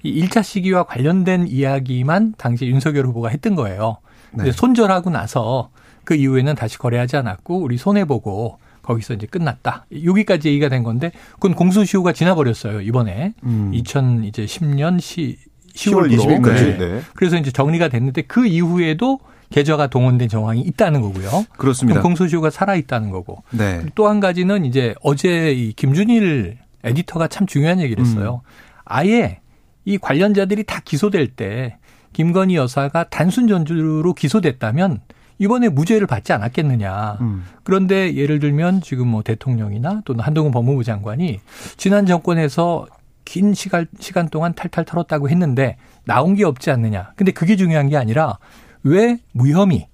이 0.02 0.24
1차 0.24 0.42
시기와 0.42 0.84
관련된 0.84 1.46
이야기만 1.48 2.34
당시 2.36 2.66
윤석열 2.66 3.06
후보가 3.06 3.28
했던 3.28 3.54
거예요. 3.54 3.98
네. 4.32 4.52
손절하고 4.52 5.10
나서 5.10 5.70
그 6.04 6.14
이후에는 6.14 6.54
다시 6.54 6.78
거래하지 6.78 7.16
않았고 7.16 7.60
우리 7.60 7.76
손해 7.78 8.04
보고 8.04 8.58
거기서 8.82 9.14
이제 9.14 9.26
끝났다. 9.26 9.86
여기까지 10.04 10.48
얘기가 10.48 10.68
된 10.68 10.82
건데 10.82 11.10
그건 11.34 11.54
공소시효가 11.54 12.12
지나버렸어요 12.12 12.82
이번에 12.82 13.34
음. 13.42 13.72
2010년 13.74 15.00
시 15.00 15.38
10월 15.74 16.14
20일까지. 16.14 16.78
네. 16.78 17.02
그래서 17.14 17.36
이제 17.36 17.50
정리가 17.50 17.88
됐는데 17.88 18.22
그 18.22 18.46
이후에도 18.46 19.18
계좌가 19.50 19.86
동원된 19.86 20.28
정황이 20.28 20.60
있다는 20.60 21.00
거고요. 21.02 21.46
그렇습니다. 21.56 22.02
공소시효가 22.02 22.50
살아 22.50 22.74
있다는 22.74 23.10
거고. 23.10 23.42
네. 23.50 23.84
또 23.94 24.08
한 24.08 24.20
가지는 24.20 24.64
이제 24.64 24.94
어제 25.02 25.52
이 25.52 25.72
김준일 25.72 26.58
에디터가 26.84 27.28
참 27.28 27.46
중요한 27.46 27.80
얘기를 27.80 28.04
했어요. 28.04 28.42
음. 28.44 28.50
아예 28.84 29.40
이 29.84 29.98
관련자들이 29.98 30.64
다 30.64 30.80
기소될 30.84 31.28
때 31.28 31.78
김건희 32.12 32.56
여사가 32.56 33.04
단순 33.10 33.46
전주로 33.48 34.14
기소됐다면 34.14 35.00
이번에 35.38 35.68
무죄를 35.68 36.06
받지 36.06 36.32
않았겠느냐. 36.32 37.18
음. 37.20 37.44
그런데 37.62 38.14
예를 38.14 38.38
들면 38.38 38.80
지금 38.80 39.08
뭐 39.08 39.22
대통령이나 39.22 40.02
또는 40.04 40.24
한동훈 40.24 40.50
법무부 40.50 40.82
장관이 40.82 41.40
지난 41.76 42.06
정권에서 42.06 42.86
긴 43.24 43.52
시간, 43.54 43.86
시간 43.98 44.28
동안 44.28 44.54
탈탈 44.54 44.84
털었다고 44.84 45.28
했는데 45.28 45.76
나온 46.04 46.36
게 46.36 46.44
없지 46.44 46.70
않느냐. 46.70 47.12
근데 47.16 47.32
그게 47.32 47.56
중요한 47.56 47.88
게 47.88 47.96
아니라 47.96 48.38
왜 48.86 49.18
무혐의, 49.32 49.88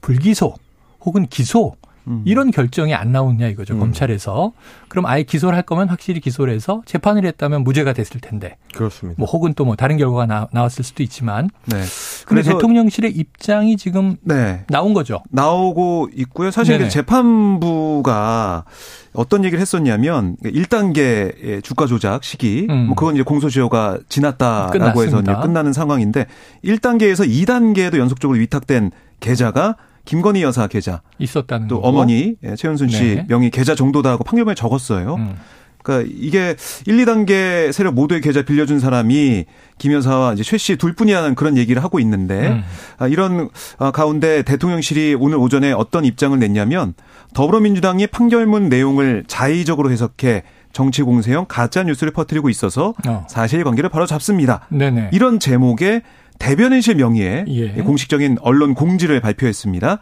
불기소 0.00 0.54
혹은 1.02 1.26
기소 1.26 1.76
음. 2.08 2.22
이런 2.24 2.50
결정이 2.50 2.94
안 2.94 3.12
나오냐 3.12 3.46
이거죠 3.48 3.74
음. 3.74 3.80
검찰에서 3.80 4.52
그럼 4.88 5.06
아예 5.06 5.22
기소를 5.22 5.54
할 5.54 5.62
거면 5.62 5.88
확실히 5.88 6.20
기소를 6.20 6.52
해서 6.52 6.82
재판을 6.84 7.24
했다면 7.26 7.62
무죄가 7.62 7.92
됐을 7.92 8.20
텐데 8.20 8.56
그렇습니다. 8.74 9.18
뭐 9.18 9.28
혹은 9.28 9.54
또 9.54 9.68
뭐 9.68 9.76
다른 9.76 9.98
결과가 9.98 10.24
나, 10.24 10.48
나왔을 10.50 10.82
수도 10.82 11.02
있지만 11.02 11.50
네. 11.66 11.82
그래서 12.26 12.52
대통령실의 12.54 13.12
입장이 13.12 13.76
지금 13.76 14.16
네. 14.22 14.64
나온 14.68 14.94
거죠. 14.94 15.22
나오고 15.28 16.08
있고요. 16.14 16.50
사실 16.50 16.88
재판부가 16.88 18.64
어떤 19.12 19.44
얘기를 19.44 19.60
했었냐면 19.60 20.36
1단계 20.44 21.62
주가 21.62 21.86
조작 21.86 22.24
시기 22.24 22.66
음. 22.70 22.86
뭐 22.86 22.94
그건 22.94 23.14
이제 23.14 23.22
공소시효가 23.22 23.98
지났다라고 24.08 24.72
끝났습니다. 24.72 25.02
해서 25.02 25.20
이제 25.20 25.32
끝나는 25.46 25.72
상황인데 25.72 26.26
1단계에서 26.64 27.28
2단계에도 27.28 27.98
연속적으로 27.98 28.38
위탁된 28.38 28.90
계좌가 29.20 29.76
김건희 30.08 30.42
여사 30.42 30.66
계좌 30.68 31.02
있었다는 31.18 31.68
또 31.68 31.76
거고. 31.76 31.88
어머니 31.88 32.36
예, 32.42 32.56
최은순 32.56 32.88
씨 32.88 33.02
네. 33.16 33.26
명의 33.28 33.50
계좌 33.50 33.74
정도다 33.74 34.08
하고 34.10 34.24
판결문에 34.24 34.54
적었어요. 34.54 35.16
음. 35.16 35.34
그러니까 35.82 36.10
이게 36.18 36.56
1, 36.86 36.96
2단계 36.96 37.72
세력 37.72 37.92
모두의 37.92 38.22
계좌 38.22 38.40
빌려준 38.42 38.80
사람이 38.80 39.44
김 39.76 39.92
여사와 39.92 40.32
이제 40.32 40.42
최 40.42 40.56
씨 40.56 40.76
둘뿐이라는 40.76 41.34
그런 41.34 41.58
얘기를 41.58 41.84
하고 41.84 42.00
있는데 42.00 42.48
음. 42.48 42.64
아, 42.96 43.06
이런 43.06 43.50
아, 43.78 43.90
가운데 43.90 44.42
대통령실이 44.42 45.14
오늘 45.20 45.36
오전에 45.36 45.72
어떤 45.72 46.06
입장을 46.06 46.38
냈냐면 46.38 46.94
더불어민주당이 47.34 48.06
판결문 48.06 48.70
내용을 48.70 49.24
자의적으로 49.26 49.90
해석해 49.90 50.42
정치 50.72 51.02
공세형 51.02 51.46
가짜 51.48 51.82
뉴스를 51.82 52.12
퍼뜨리고 52.14 52.48
있어서 52.48 52.94
어. 53.06 53.26
사실관계를 53.28 53.90
바로 53.90 54.06
잡습니다. 54.06 54.66
네네. 54.70 55.10
이런 55.12 55.38
제목의 55.38 56.02
대변인실 56.38 56.96
명의의 56.96 57.44
예. 57.48 57.68
공식적인 57.82 58.38
언론 58.40 58.74
공지를 58.74 59.20
발표했습니다. 59.20 59.98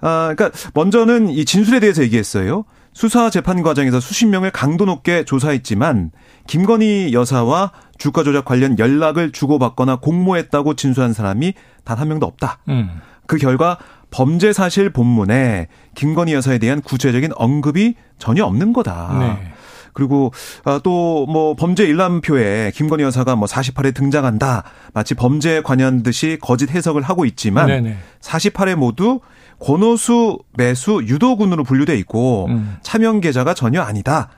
아, 0.00 0.34
그러니까 0.36 0.50
먼저는 0.74 1.28
이 1.30 1.44
진술에 1.44 1.80
대해서 1.80 2.02
얘기했어요. 2.02 2.64
수사 2.92 3.30
재판 3.30 3.62
과정에서 3.62 4.00
수십 4.00 4.26
명을 4.26 4.50
강도 4.50 4.84
높게 4.84 5.24
조사했지만 5.24 6.10
김건희 6.46 7.12
여사와 7.14 7.72
주가 7.96 8.22
조작 8.22 8.44
관련 8.44 8.78
연락을 8.78 9.32
주고받거나 9.32 9.96
공모했다고 9.96 10.74
진술한 10.74 11.12
사람이 11.12 11.54
단 11.84 11.98
한 11.98 12.08
명도 12.08 12.26
없다. 12.26 12.58
음. 12.68 12.90
그 13.26 13.38
결과 13.38 13.78
범죄 14.10 14.52
사실 14.52 14.90
본문에 14.90 15.68
김건희 15.94 16.34
여사에 16.34 16.58
대한 16.58 16.82
구체적인 16.82 17.30
언급이 17.36 17.94
전혀 18.18 18.44
없는 18.44 18.72
거다. 18.74 19.16
네. 19.20 19.52
그리고 19.92 20.32
아, 20.64 20.80
또뭐 20.82 21.54
범죄 21.54 21.84
일람표에 21.84 22.72
김건희 22.74 23.04
여사가 23.04 23.36
뭐 23.36 23.46
48회 23.46 23.94
등장한다. 23.94 24.64
마치 24.94 25.14
범죄에 25.14 25.62
관한 25.62 26.02
듯이 26.02 26.38
거짓 26.40 26.70
해석을 26.70 27.02
하고 27.02 27.24
있지만 27.24 27.66
네네. 27.66 27.96
48회 28.20 28.74
모두 28.74 29.20
권오수 29.58 30.38
매수 30.56 31.02
유도군으로 31.04 31.64
분류돼 31.64 31.96
있고 31.98 32.46
음. 32.48 32.76
차명 32.82 33.20
계좌가 33.20 33.54
전혀 33.54 33.80
아니다. 33.80 34.28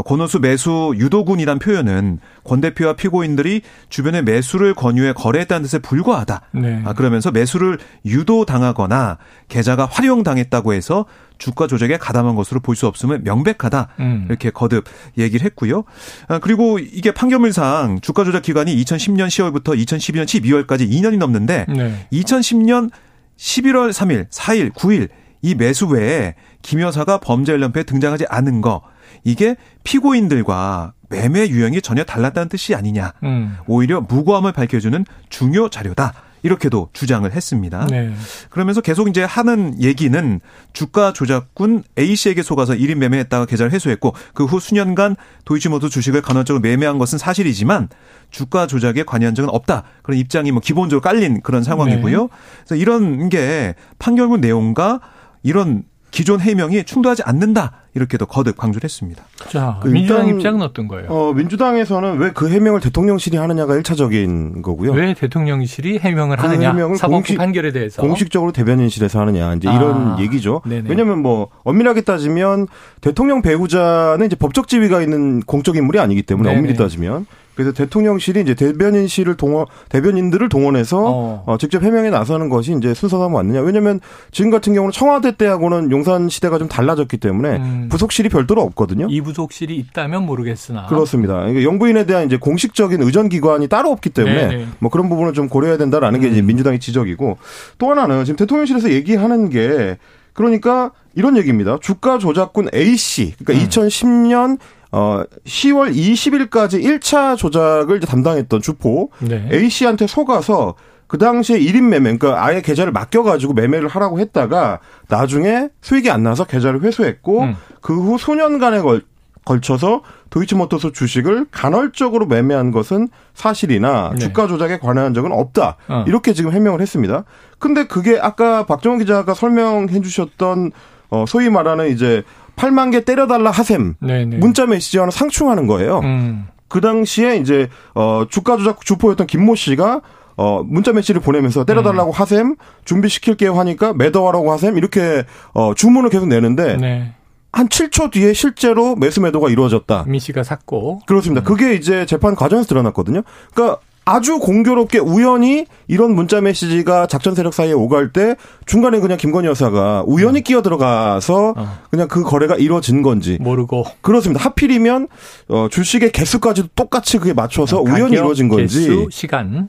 권오수 0.00 0.38
매수 0.40 0.94
유도군이란 0.96 1.58
표현은 1.58 2.18
권 2.44 2.60
대표와 2.62 2.94
피고인들이 2.94 3.60
주변에 3.90 4.22
매수를 4.22 4.72
권유해 4.74 5.12
거래했다는 5.12 5.64
뜻에 5.64 5.78
불과하다. 5.80 6.40
네. 6.54 6.80
아, 6.84 6.94
그러면서 6.94 7.30
매수를 7.30 7.78
유도당하거나 8.06 9.18
계좌가 9.48 9.86
활용당했다고 9.86 10.72
해서 10.72 11.04
주가 11.38 11.66
조작에 11.66 11.98
가담한 11.98 12.34
것으로 12.36 12.60
볼 12.60 12.72
수 12.76 12.86
없음을 12.86 13.20
명백하다. 13.22 13.88
음. 14.00 14.26
이렇게 14.30 14.50
거듭 14.50 14.84
얘기를 15.18 15.44
했고요. 15.44 15.84
아, 16.28 16.38
그리고 16.38 16.78
이게 16.78 17.12
판결문상 17.12 18.00
주가 18.00 18.24
조작 18.24 18.42
기간이 18.42 18.74
2010년 18.82 19.26
10월부터 19.26 19.76
2012년 19.78 20.24
12월까지 20.24 20.90
2년이 20.90 21.18
넘는데 21.18 21.66
네. 21.68 22.06
2010년 22.12 22.90
11월 23.36 23.90
3일, 23.90 24.28
4일, 24.30 24.72
9일 24.72 25.08
이 25.42 25.54
매수 25.54 25.86
외에 25.88 26.34
김 26.62 26.80
여사가 26.80 27.18
범죄 27.18 27.52
관련표에 27.52 27.82
등장하지 27.82 28.26
않은 28.28 28.60
거 28.60 28.82
이게 29.24 29.56
피고인들과 29.84 30.92
매매 31.08 31.46
유형이 31.48 31.82
전혀 31.82 32.04
달랐다는 32.04 32.48
뜻이 32.48 32.74
아니냐. 32.74 33.12
음. 33.22 33.56
오히려 33.66 34.00
무고함을 34.00 34.52
밝혀주는 34.52 35.04
중요 35.28 35.68
자료다. 35.68 36.14
이렇게도 36.44 36.88
주장을 36.92 37.30
했습니다. 37.30 37.86
네. 37.88 38.12
그러면서 38.50 38.80
계속 38.80 39.08
이제 39.08 39.22
하는 39.22 39.80
얘기는 39.80 40.40
주가 40.72 41.12
조작군 41.12 41.84
A 41.96 42.16
씨에게 42.16 42.42
속아서 42.42 42.72
1인 42.74 42.96
매매했다가 42.96 43.46
계좌를 43.46 43.70
회수했고 43.70 44.12
그 44.34 44.44
후 44.44 44.58
수년간 44.58 45.14
도이치모터 45.44 45.88
주식을 45.88 46.20
간헐적으로 46.20 46.60
매매한 46.60 46.98
것은 46.98 47.16
사실이지만 47.18 47.88
주가 48.32 48.66
조작에 48.66 49.04
관여한 49.04 49.36
적은 49.36 49.50
없다. 49.50 49.84
그런 50.02 50.18
입장이 50.18 50.50
뭐 50.50 50.60
기본적으로 50.60 51.00
깔린 51.00 51.42
그런 51.42 51.62
상황이고요. 51.62 52.22
네. 52.22 52.28
그래서 52.64 52.74
이런 52.74 53.28
게 53.28 53.76
판결문 54.00 54.40
내용과 54.40 54.98
이런 55.44 55.84
기존 56.12 56.40
해명이 56.40 56.84
충돌하지 56.84 57.22
않는다. 57.24 57.72
이렇게도 57.94 58.26
거듭 58.26 58.56
강조를 58.56 58.84
했습니다. 58.84 59.24
자, 59.50 59.78
그 59.82 59.88
민주당 59.88 60.28
입장은 60.28 60.62
어떤 60.62 60.86
거예요? 60.88 61.08
어, 61.10 61.32
민주당에서는 61.34 62.18
왜 62.18 62.30
그 62.32 62.48
해명을 62.48 62.80
대통령실이 62.80 63.36
하느냐가 63.36 63.74
1차적인 63.74 64.62
거고요. 64.62 64.92
왜 64.92 65.12
대통령실이 65.14 65.98
해명을 65.98 66.36
그 66.36 66.42
하느냐? 66.46 66.70
해명을 66.70 66.96
사법부 66.96 67.16
공식, 67.16 67.36
판결에 67.36 67.72
대해서 67.72 68.00
공식적으로 68.00 68.52
대변인실에서 68.52 69.20
하느냐. 69.20 69.54
이제 69.54 69.68
아, 69.68 69.74
이런 69.74 70.18
얘기죠. 70.20 70.62
네네. 70.66 70.88
왜냐면 70.88 71.18
뭐 71.20 71.48
엄밀하게 71.64 72.02
따지면 72.02 72.68
대통령 73.00 73.42
배우자는 73.42 74.24
이제 74.26 74.36
법적 74.36 74.68
지위가 74.68 75.02
있는 75.02 75.40
공적 75.40 75.76
인물이 75.76 75.98
아니기 75.98 76.22
때문에 76.22 76.48
네네. 76.50 76.58
엄밀히 76.58 76.76
따지면 76.76 77.26
그래서 77.54 77.72
대통령실이 77.72 78.40
이제 78.40 78.54
대변인실을 78.54 79.36
동원 79.36 79.66
대변인들을 79.88 80.48
동원해서 80.48 81.04
어. 81.04 81.42
어 81.46 81.58
직접 81.58 81.82
해명에 81.82 82.10
나서는 82.10 82.48
것이 82.48 82.74
이제 82.76 82.94
순서가 82.94 83.28
맞느냐? 83.28 83.60
왜냐하면 83.60 84.00
지금 84.30 84.50
같은 84.50 84.72
경우는 84.74 84.92
청와대 84.92 85.36
때하고는 85.36 85.90
용산 85.90 86.28
시대가 86.28 86.58
좀 86.58 86.68
달라졌기 86.68 87.18
때문에 87.18 87.56
음. 87.56 87.88
부속실이 87.90 88.28
별도로 88.28 88.62
없거든요. 88.62 89.06
이 89.10 89.20
부속실이 89.20 89.76
있다면 89.76 90.24
모르겠으나 90.24 90.86
그렇습니다. 90.86 91.34
그러니까 91.34 91.62
영부인에 91.62 92.06
대한 92.06 92.26
이제 92.26 92.36
공식적인 92.36 93.02
의전 93.02 93.28
기관이 93.28 93.68
따로 93.68 93.90
없기 93.90 94.10
때문에 94.10 94.48
네네. 94.48 94.66
뭐 94.78 94.90
그런 94.90 95.08
부분을 95.08 95.32
좀 95.32 95.48
고려해야 95.48 95.76
된다라는 95.76 96.20
게 96.20 96.28
이제 96.28 96.40
음. 96.40 96.46
민주당의 96.46 96.80
지적이고 96.80 97.38
또 97.78 97.90
하나는 97.90 98.24
지금 98.24 98.36
대통령실에서 98.36 98.90
얘기하는 98.90 99.50
게 99.50 99.98
그러니까 100.32 100.92
이런 101.14 101.36
얘기입니다. 101.36 101.78
주가 101.80 102.18
조작군 102.18 102.68
A 102.74 102.96
씨, 102.96 103.34
그러니까 103.44 103.64
음. 103.64 103.68
2010년 103.68 104.58
어 104.92 105.22
10월 105.44 105.94
20일까지 105.94 106.82
1차 106.82 107.36
조작을 107.36 108.00
담당했던 108.00 108.60
주포 108.60 109.10
네. 109.20 109.48
A 109.50 109.68
씨한테 109.68 110.06
속아서 110.06 110.74
그 111.06 111.18
당시에 111.18 111.58
1인 111.58 111.82
매매, 111.88 112.16
그러니까 112.16 112.42
아예 112.42 112.62
계좌를 112.62 112.90
맡겨가지고 112.92 113.52
매매를 113.52 113.86
하라고 113.88 114.18
했다가 114.18 114.80
나중에 115.08 115.68
수익이 115.82 116.10
안 116.10 116.22
나서 116.22 116.44
계좌를 116.44 116.82
회수했고 116.82 117.42
음. 117.42 117.56
그후 117.82 118.16
수년간에 118.16 118.80
걸, 118.80 119.02
걸쳐서 119.44 120.02
도이치모터스 120.30 120.92
주식을 120.92 121.46
간헐적으로 121.50 122.24
매매한 122.26 122.70
것은 122.70 123.08
사실이나 123.34 124.12
네. 124.14 124.20
주가 124.20 124.46
조작에 124.46 124.78
관여한 124.78 125.12
적은 125.12 125.32
없다. 125.32 125.76
어. 125.88 126.04
이렇게 126.06 126.32
지금 126.32 126.52
해명을 126.52 126.80
했습니다. 126.80 127.24
근데 127.58 127.86
그게 127.86 128.18
아까 128.18 128.64
박정원 128.64 128.98
기자가 128.98 129.34
설명해 129.34 130.00
주셨던 130.00 130.72
어 131.10 131.24
소위 131.28 131.50
말하는 131.50 131.90
이제 131.90 132.22
8만 132.56 132.92
개 132.92 133.04
때려달라 133.04 133.50
하셈 133.50 133.94
네네. 134.00 134.24
네. 134.24 134.36
문자 134.38 134.66
메시지와는 134.66 135.10
상충하는 135.10 135.66
거예요. 135.66 136.00
음. 136.00 136.46
그 136.68 136.80
당시에 136.80 137.36
이제 137.36 137.68
어 137.94 138.24
주가 138.30 138.56
조작 138.56 138.84
주포였던 138.84 139.26
김모 139.26 139.54
씨가 139.54 140.00
어 140.36 140.62
문자 140.64 140.92
메시지를 140.92 141.20
보내면서 141.20 141.64
때려달라고 141.64 142.10
음. 142.10 142.14
하셈 142.14 142.56
준비시킬게요 142.84 143.52
하니까 143.58 143.92
매도하라고 143.92 144.50
하셈 144.52 144.78
이렇게 144.78 145.24
어 145.52 145.74
주문을 145.74 146.08
계속 146.10 146.28
내는데 146.28 146.76
네. 146.76 147.14
한 147.52 147.68
7초 147.68 148.10
뒤에 148.10 148.32
실제로 148.32 148.96
매수 148.96 149.20
매도가 149.20 149.50
이루어졌다. 149.50 150.04
민 150.08 150.18
씨가 150.18 150.42
샀고. 150.42 151.00
그렇습니다. 151.06 151.42
음. 151.42 151.44
그게 151.44 151.74
이제 151.74 152.06
재판 152.06 152.34
과정에서 152.34 152.66
드러났거든요. 152.66 153.22
그러니까 153.52 153.80
아주 154.04 154.38
공교롭게 154.38 154.98
우연히 154.98 155.66
이런 155.86 156.14
문자 156.14 156.40
메시지가 156.40 157.06
작전 157.06 157.34
세력 157.34 157.54
사이에 157.54 157.72
오갈 157.72 158.12
때 158.12 158.34
중간에 158.66 158.98
그냥 159.00 159.16
김건희 159.16 159.46
여사가 159.48 160.04
우연히 160.06 160.40
음. 160.40 160.42
끼어 160.42 160.62
들어가서 160.62 161.54
어. 161.56 161.78
그냥 161.90 162.08
그 162.08 162.22
거래가 162.22 162.56
이루어진 162.56 163.02
건지 163.02 163.38
모르고 163.40 163.84
그렇습니다. 164.00 164.42
하필이면 164.44 165.08
어 165.48 165.68
주식의 165.70 166.10
개수까지도 166.12 166.68
똑같이 166.74 167.18
그게 167.18 167.32
맞춰서 167.32 167.78
어, 167.78 167.82
우연히 167.82 168.16
이루어진 168.16 168.48
건지 168.48 168.88
개수, 168.88 169.08
시간 169.10 169.68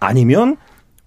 아니면 0.00 0.56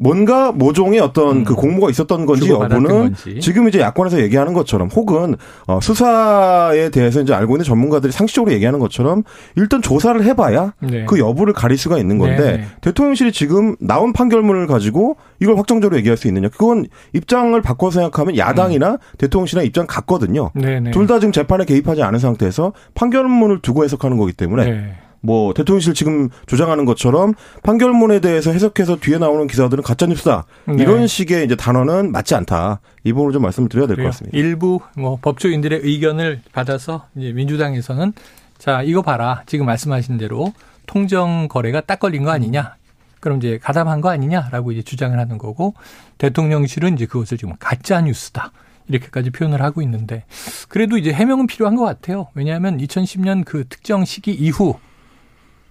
뭔가 0.02 0.52
모종의 0.52 1.00
어떤 1.00 1.38
음. 1.38 1.44
그 1.44 1.54
공모가 1.54 1.92
있었던 1.92 2.26
건지 2.26 2.50
여부는 2.50 2.84
건지. 2.84 3.40
지금 3.40 3.68
이제 3.68 3.80
야권에서 3.80 4.20
얘기하는 4.22 4.54
것처럼 4.54 4.90
혹은 4.90 5.36
어 5.68 5.80
수사에 5.80 6.90
대해서 6.90 7.22
이제 7.22 7.36
알고 7.36 7.54
있는 7.54 7.64
전문가들이 7.64 8.12
상식적으로 8.12 8.52
얘기하는 8.52 8.80
것처럼 8.80 9.22
일단 9.56 9.84
조사를 9.84 10.24
해봐야 10.24 10.74
네. 10.80 11.06
그 11.06 11.20
여부를 11.20 11.54
가릴 11.54 11.78
수가 11.78 12.00
있는 12.00 12.18
건데 12.18 12.58
네. 12.58 12.66
대통령실이 12.82 13.32
지금 13.32 13.76
나온 13.80 14.12
판결문을 14.12 14.66
가지고 14.66 15.18
이걸 15.40 15.56
확정적으로 15.56 15.96
얘기할 16.00 16.18
수 16.18 16.28
있느냐 16.28 16.50
그건 16.50 16.88
입장을 17.14 17.62
바꿔 17.62 17.92
생각하면 17.92 18.38
야당이나 18.38 18.94
음. 18.94 18.98
대통령실이나 19.20 19.64
입장 19.64 19.86
같거든요. 19.86 20.50
네, 20.56 20.80
네. 20.80 20.90
둘다 20.90 21.20
지금 21.20 21.32
재판에 21.32 21.64
개입하지 21.64 22.02
않은 22.02 22.18
상태에서 22.18 22.74
판결문을 22.96 23.62
두고 23.62 23.84
해석하는 23.84 24.18
거기 24.18 24.34
때문에. 24.34 24.66
네. 24.66 24.94
뭐 25.22 25.54
대통령실 25.54 25.94
지금 25.94 26.30
조장하는 26.48 26.86
것처럼 26.86 27.34
판결문에 27.64 28.20
대해서 28.20 28.52
해석해서 28.52 28.98
뒤에 28.98 29.18
나오는 29.20 29.46
기사들은 29.48 29.84
가짜 29.84 30.06
뉴스다 30.08 30.46
네. 30.66 30.82
이런 30.82 31.06
식의 31.08 31.46
이제 31.46 31.56
단어는 31.56 32.12
맞지 32.12 32.34
않다 32.36 32.82
이 33.04 33.14
부분을 33.14 33.34
좀 33.34 33.44
말씀을 33.44 33.70
드려야 33.70 33.88
될 33.88 33.98
것 33.98 34.04
같습니다. 34.06 34.38
일부 34.38 34.80
뭐 34.96 35.18
법조인들의 35.22 35.82
의견을 35.84 36.42
받아서 36.54 37.06
이제 37.16 37.32
민주당에서는 37.34 38.14
자 38.58 38.82
이거 38.84 39.02
봐라 39.02 39.44
지금 39.46 39.66
말씀하신 39.68 40.18
대로 40.18 40.54
통정 40.88 41.48
거래가 41.48 41.82
딱 41.82 42.00
걸린 42.00 42.24
거 42.24 42.32
아니냐 42.32 42.76
그럼 43.20 43.38
이제 43.38 43.60
가담한 43.62 44.02
거 44.02 44.10
아니냐라고 44.10 44.72
이제 44.72 44.82
주장을 44.82 45.18
하는 45.18 45.38
거고 45.38 45.76
대통령실은 46.18 46.96
이제 46.96 47.06
그것을 47.06 47.38
지금 47.38 47.54
가짜 47.60 48.02
뉴스다. 48.02 48.52
이렇게까지 48.88 49.30
표현을 49.30 49.62
하고 49.62 49.82
있는데 49.84 50.26
그래도 50.68 50.98
이제 50.98 51.14
해명은 51.14 51.48
필요한 51.48 51.76
것 51.76 51.86
같아요. 51.86 52.28
왜냐하면 52.34 52.78
2010년 52.80 53.46
그 53.46 53.64
특정 53.70 54.04
시기 54.06 54.32
이후 54.34 54.76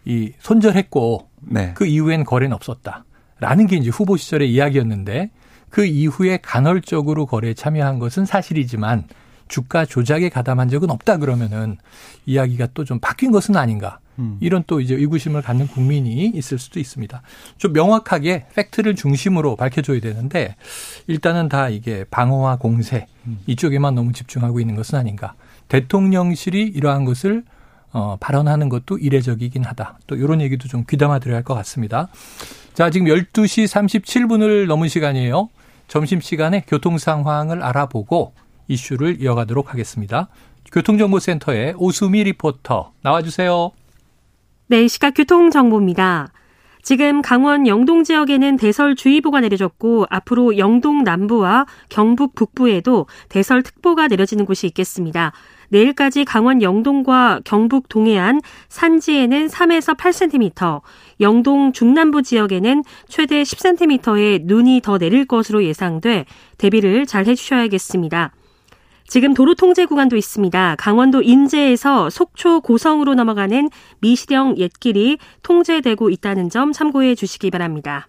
이 0.05 0.33
손절했고 0.41 1.29
네. 1.43 1.73
그 1.75 1.87
이후엔 1.87 2.25
거래는 2.25 2.55
없었다라는 2.55 3.67
게 3.69 3.77
이제 3.77 3.91
후보 3.91 4.17
시절의 4.17 4.53
이야기였는데 4.53 5.31
그 5.69 5.85
이후에 5.85 6.39
간헐적으로 6.43 7.27
거래에 7.27 7.55
참여한 7.55 7.99
것은 7.99 8.25
사실이지만 8.25 9.05
주가 9.49 9.85
조작에 9.85 10.29
가담한 10.29 10.69
적은 10.69 10.91
없다 10.91 11.19
그러면은 11.19 11.77
이야기가 12.25 12.69
또 12.75 12.85
좀 12.85 12.99
바뀐 13.01 13.31
것은 13.31 13.57
아닌가. 13.57 13.99
음. 14.19 14.37
이런 14.41 14.63
또 14.67 14.81
이제 14.81 14.95
의구심을 14.95 15.43
갖는 15.43 15.67
국민이 15.67 16.27
있을 16.27 16.59
수도 16.59 16.79
있습니다. 16.79 17.23
좀 17.57 17.73
명확하게 17.73 18.47
팩트를 18.55 18.95
중심으로 18.95 19.57
밝혀줘야 19.57 20.01
되는데 20.01 20.57
일단은 21.07 21.49
다 21.49 21.69
이게 21.69 22.05
방어와 22.11 22.57
공세 22.57 23.07
음. 23.27 23.39
이쪽에만 23.47 23.95
너무 23.95 24.13
집중하고 24.13 24.61
있는 24.61 24.77
것은 24.77 24.99
아닌가. 24.99 25.35
대통령실이 25.69 26.63
이러한 26.63 27.05
것을 27.05 27.45
어, 27.93 28.17
발언하는 28.21 28.69
것도 28.69 28.99
이례적이긴 28.99 29.65
하다. 29.65 29.99
또 30.07 30.17
이런 30.17 30.41
얘기도 30.41 30.69
좀 30.69 30.85
귀담아 30.89 31.19
드려야 31.19 31.39
할 31.39 31.45
것 31.45 31.55
같습니다. 31.55 32.09
자, 32.75 32.91
지금 32.91 33.07
12시 33.09 33.65
37분을 33.67 34.67
넘은 34.67 34.89
시간이에요. 34.89 35.49
점심시간에 35.89 36.65
교통 36.69 36.99
상황을 36.99 37.63
알아보고 37.63 38.33
이슈를 38.69 39.21
이어가도록 39.21 39.73
하겠습니다. 39.73 40.29
교통정보센터의 40.73 41.75
오수미 41.79 42.23
리포터 42.25 42.93
나와주세요. 43.03 43.73
네, 44.69 44.87
시각 44.87 45.15
교통정보입니다. 45.15 46.33
지금 46.83 47.21
강원 47.23 47.67
영동 47.67 48.05
지역에는 48.05 48.57
대설 48.57 48.95
주의보가 48.95 49.41
내려졌고 49.41 50.07
앞으로 50.09 50.57
영동 50.57 51.03
남부와 51.03 51.67
경북 51.89 52.35
북부에도 52.35 53.07
대설 53.29 53.63
특보가 53.63 54.09
내려지는 54.09 54.47
곳이 54.47 54.67
있겠습니다. 54.69 55.33
내일까지 55.71 56.25
강원 56.25 56.63
영동과 56.63 57.41
경북 57.45 57.89
동해안, 57.89 58.41
산지에는 58.69 59.47
3에서 59.47 59.97
8cm, 59.97 60.83
영동 61.21 61.73
중남부 61.73 62.23
지역에는 62.23 62.85
최대 63.09 63.43
10cm의 63.43 64.43
눈이 64.45 64.83
더 64.83 64.99
내릴 64.99 65.25
것으로 65.25 65.65
예상돼 65.65 66.27
대비를 66.59 67.07
잘 67.07 67.27
해주셔야겠습니다. 67.27 68.33
지금 69.07 69.35
도로 69.35 69.57
통제 69.57 69.87
구간도 69.87 70.17
있습니다. 70.17 70.77
강원도 70.79 71.21
인제에서 71.21 72.11
속초 72.11 72.61
고성으로 72.61 73.15
넘어가는 73.15 73.69
미시령 73.99 74.57
옛길이 74.59 75.19
통제되고 75.43 76.11
있다는 76.11 76.49
점 76.49 76.71
참고해 76.71 77.17
주시기 77.17 77.51
바랍니다. 77.51 78.07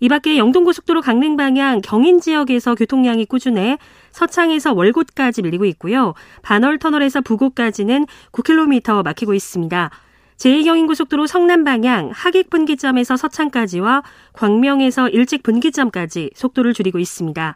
이 0.00 0.08
밖에 0.08 0.38
영동고속도로 0.38 1.02
강릉 1.02 1.36
방향 1.36 1.80
경인 1.82 2.20
지역에서 2.20 2.74
교통량이 2.74 3.26
꾸준해 3.26 3.78
서창에서 4.18 4.72
월곶까지 4.74 5.42
밀리고 5.42 5.64
있고요. 5.66 6.14
반월터널에서 6.42 7.20
부곡까지는 7.20 8.06
9km 8.32 9.04
막히고 9.04 9.32
있습니다. 9.32 9.90
제2경인고속도로 10.36 11.28
성남 11.28 11.62
방향 11.62 12.10
하객 12.12 12.50
분기점에서 12.50 13.16
서창까지와 13.16 14.02
광명에서 14.32 15.08
일찍 15.08 15.44
분기점까지 15.44 16.30
속도를 16.34 16.74
줄이고 16.74 16.98
있습니다. 16.98 17.54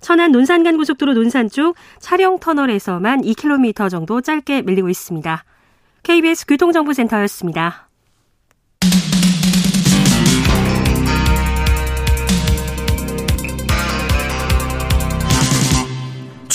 천안 0.00 0.32
논산간 0.32 0.78
고속도로 0.78 1.12
논산 1.12 1.48
쪽 1.48 1.76
차량 2.00 2.38
터널에서만 2.38 3.20
2km 3.22 3.90
정도 3.90 4.20
짧게 4.20 4.62
밀리고 4.62 4.88
있습니다. 4.88 5.44
KBS 6.02 6.46
교통정보센터였습니다. 6.46 7.91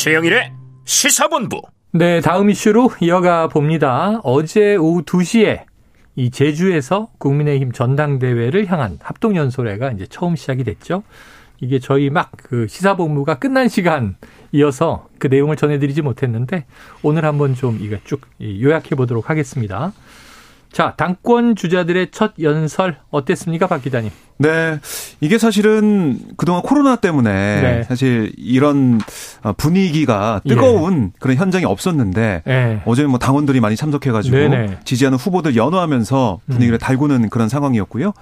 최영일의 0.08 0.54
시사본부. 0.86 1.62
네, 1.92 2.22
다음 2.22 2.50
이슈로 2.50 2.92
이어가 3.02 3.50
봅니다. 3.50 4.22
어제 4.24 4.78
오후 4.78 5.04
2시에 5.04 5.66
이 6.16 6.32
제주에서 6.32 7.10
국민의힘 7.18 7.74
전당대회를 7.74 8.72
향한 8.72 9.00
합동연설회가 9.02 9.92
이제 9.92 10.06
처음 10.08 10.38
시작이 10.38 10.64
됐죠. 10.64 11.04
이게 11.60 11.80
저희 11.80 12.10
막 12.10 12.32
그 12.38 12.68
시사본부가 12.70 13.40
끝난 13.40 13.68
시간 13.68 14.16
이어서 14.54 15.10
그 15.20 15.28
내용을 15.28 15.58
전해드리지 15.58 16.02
못했는데 16.04 16.64
오늘 17.04 17.26
한번 17.26 17.54
좀 17.54 17.78
이거 17.82 17.98
쭉 18.06 18.22
요약해 18.42 18.96
보도록 18.96 19.30
하겠습니다. 19.30 19.92
자, 20.72 20.94
당권 20.98 21.56
주자들의 21.56 22.10
첫 22.12 22.34
연설 22.42 22.98
어땠습니까, 23.10 23.68
박 23.68 23.82
기자님? 23.82 24.12
네. 24.40 24.80
이게 25.20 25.38
사실은 25.38 26.20
그동안 26.38 26.62
코로나 26.62 26.96
때문에 26.96 27.32
네. 27.62 27.84
사실 27.84 28.32
이런 28.38 29.00
분위기가 29.58 30.42
뜨거운 30.48 31.06
예. 31.06 31.18
그런 31.20 31.38
현장이 31.38 31.66
없었는데 31.66 32.44
예. 32.48 32.82
어제 32.86 33.06
뭐 33.06 33.18
당원들이 33.18 33.60
많이 33.60 33.76
참석해가지고 33.76 34.36
네네. 34.36 34.80
지지하는 34.84 35.18
후보들 35.18 35.56
연호하면서 35.56 36.42
분위기를 36.46 36.76
음. 36.76 36.80
달구는 36.80 37.30
그런 37.30 37.50
상황이었고요. 37.50 38.14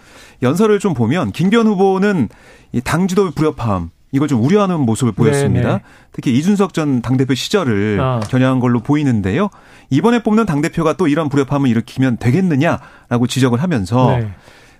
연설을 0.41 0.79
좀 0.79 0.93
보면 0.93 1.31
김기현 1.31 1.67
후보는 1.67 2.29
이 2.71 2.81
당지도 2.81 3.31
불협화음 3.31 3.89
이걸 4.15 4.29
좀 4.29 4.41
우려하는 4.41 4.79
모습을 4.79 5.11
보였습니다. 5.11 5.67
네네. 5.67 5.81
특히 6.13 6.37
이준석 6.37 6.73
전 6.73 7.01
당대표 7.01 7.35
시절을 7.35 7.99
아. 7.99 8.21
겨냥한 8.21 8.61
걸로 8.61 8.79
보이는데요. 8.79 9.49
이번에 9.89 10.23
뽑는 10.23 10.45
당대표가 10.45 10.93
또 10.93 11.09
이런 11.09 11.27
불협화음을 11.27 11.69
일으키면 11.69 12.15
되겠느냐라고 12.17 13.27
지적을 13.27 13.61
하면서 13.61 14.17
네. 14.17 14.31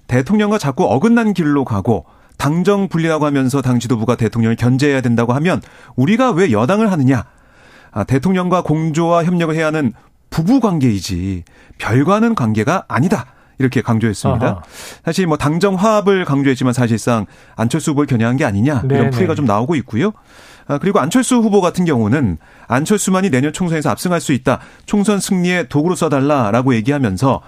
대통령과 0.08 0.58
자꾸 0.58 0.86
어긋난 0.86 1.34
길로 1.34 1.66
가고 1.66 2.06
당정 2.38 2.88
분리라고 2.88 3.26
하면서 3.26 3.62
당 3.62 3.80
지도부가 3.80 4.16
대통령을 4.16 4.56
견제해야 4.56 5.02
된다고 5.02 5.34
하면 5.34 5.62
우리가 5.98 6.32
왜 6.32 6.54
여당을 6.54 6.90
하느냐. 6.90 7.26
아, 7.92 8.06
대통령과 8.06 8.62
공조와 8.62 9.26
협력을 9.26 9.54
해야 9.54 9.68
하는 9.68 9.92
부부 10.30 10.62
관계이지 10.62 11.44
별과는 11.78 12.36
관계가 12.36 12.86
아니다. 12.88 13.26
이렇게 13.58 13.82
강조했습니다. 13.82 14.46
아하. 14.46 14.62
사실 15.04 15.28
뭐 15.28 15.38
당정 15.38 15.76
화합을 15.76 16.26
강조했지만 16.26 16.74
사실상 16.74 17.26
안철수 17.56 17.92
후보를 17.92 18.08
겨냥한 18.08 18.38
게 18.38 18.46
아니냐 18.46 18.82
이런 18.86 18.88
네네. 18.88 19.10
풀이가 19.12 19.36
좀 19.36 19.46
나오고 19.46 19.76
있고요. 19.76 20.12
아, 20.68 20.78
그리고 20.80 21.00
안철수 21.00 21.36
후보 21.36 21.62
같은 21.62 21.86
경우는 21.86 22.38
안철수만이 22.68 23.30
내년 23.30 23.54
총선에서 23.54 23.90
압승할 23.92 24.20
수 24.20 24.34
있다. 24.34 24.60
총선 24.86 25.20
승리에 25.20 25.68
도구로 25.68 25.96
써달라라고 25.96 26.74
얘기하면서 26.76 27.42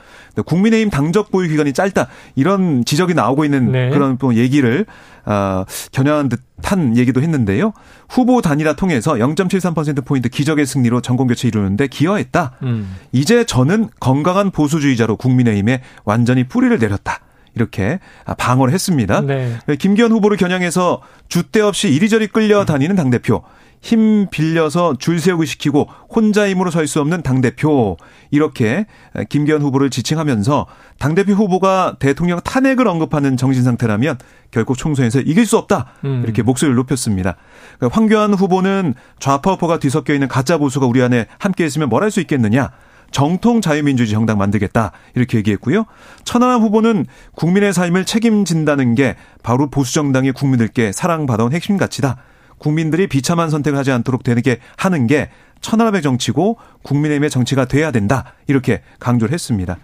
국민의힘 0.46 0.90
당적 0.90 1.32
보유 1.32 1.48
기간이 1.50 1.74
짧다. 1.74 2.08
이런 2.36 2.86
지적이 2.86 3.16
나오고 3.16 3.46
있는 3.46 3.72
네. 3.72 3.90
그런 3.90 4.18
뭐 4.20 4.36
얘기를 4.36 4.86
어, 5.26 5.66
겨냥한 5.92 6.30
듯한 6.30 6.96
얘기도 6.96 7.22
했는데요. 7.22 7.74
후보 8.08 8.42
단일화 8.42 8.74
통해서 8.74 9.14
0.73%포인트 9.14 10.30
기적의 10.30 10.66
승리로 10.66 11.02
전공교체 11.02 11.48
이루는데 11.48 11.88
기여했다. 11.88 12.54
음. 12.64 12.96
이제 13.12 13.44
저는 13.44 13.90
건강한 14.00 14.52
보수주의자로 14.52 15.18
국민의힘에 15.18 15.82
완전히 16.06 16.46
뿌리를 16.46 16.78
내렸다. 16.78 17.20
이렇게 17.58 18.00
방어를 18.38 18.74
했습니다. 18.74 19.22
네. 19.22 19.58
김기현 19.80 20.12
후보를 20.12 20.38
겨냥해서 20.38 21.02
주대 21.28 21.60
없이 21.62 21.90
이리저리 21.90 22.28
끌려다니는 22.28 22.96
당대표. 22.96 23.44
힘 23.80 24.28
빌려서 24.32 24.96
줄 24.98 25.20
세우고 25.20 25.46
시키고 25.46 25.88
혼자 26.10 26.50
힘으로 26.50 26.72
설 26.72 26.88
수 26.88 27.00
없는 27.00 27.22
당대표. 27.22 27.96
이렇게 28.32 28.88
김기현 29.30 29.62
후보를 29.62 29.92
지칭하면서 29.92 30.66
당대표 30.98 31.34
후보가 31.34 31.98
대통령 32.00 32.40
탄핵을 32.42 32.88
언급하는 32.88 33.38
정신 33.38 33.64
상태라면 33.64 34.18
결국 34.50 34.78
총선에서 34.80 35.20
이길 35.20 35.46
수 35.46 35.58
없다. 35.58 35.94
음. 36.06 36.24
이렇게 36.26 36.42
목소리를 36.42 36.76
높였습니다. 36.76 37.36
황교안 37.92 38.34
후보는 38.34 38.96
좌파 39.20 39.52
우파가 39.54 39.78
뒤섞여 39.80 40.14
있는 40.14 40.28
가짜 40.28 40.58
보수가 40.58 40.86
우리 40.88 41.02
안에 41.04 41.28
함께 41.38 41.64
있으면 41.66 41.90
뭘 41.90 42.02
할 42.02 42.10
수 42.10 42.20
있겠느냐. 42.22 42.72
정통 43.12 43.62
자유민주주의 43.62 44.14
정당 44.14 44.38
만들겠다 44.38 44.92
이렇게 45.16 45.38
얘기했고요. 45.38 45.86
천하람 46.24 46.62
후보는 46.62 47.06
국민의 47.36 47.74
삶을 47.74 48.06
책임진다는 48.06 48.96
게 48.96 49.16
바로 49.44 49.70
보수 49.70 49.94
정당이 49.94 50.32
국민들께 50.32 50.92
사랑받아온 50.92 51.54
핵심 51.54 51.78
가치다. 51.78 52.18
국민들이 52.58 53.08
비참한 53.08 53.50
선택을 53.50 53.78
하지 53.78 53.92
않도록 53.92 54.24
되게 54.24 54.58
하는 54.76 55.08
게 55.08 55.30
천하람의 55.62 56.02
정치고 56.02 56.58
국민의힘의 56.84 57.30
정치가 57.30 57.66
돼야 57.66 57.92
된다 57.92 58.34
이렇게 58.48 58.82
강조를 59.00 59.34
했습니다. 59.34 59.78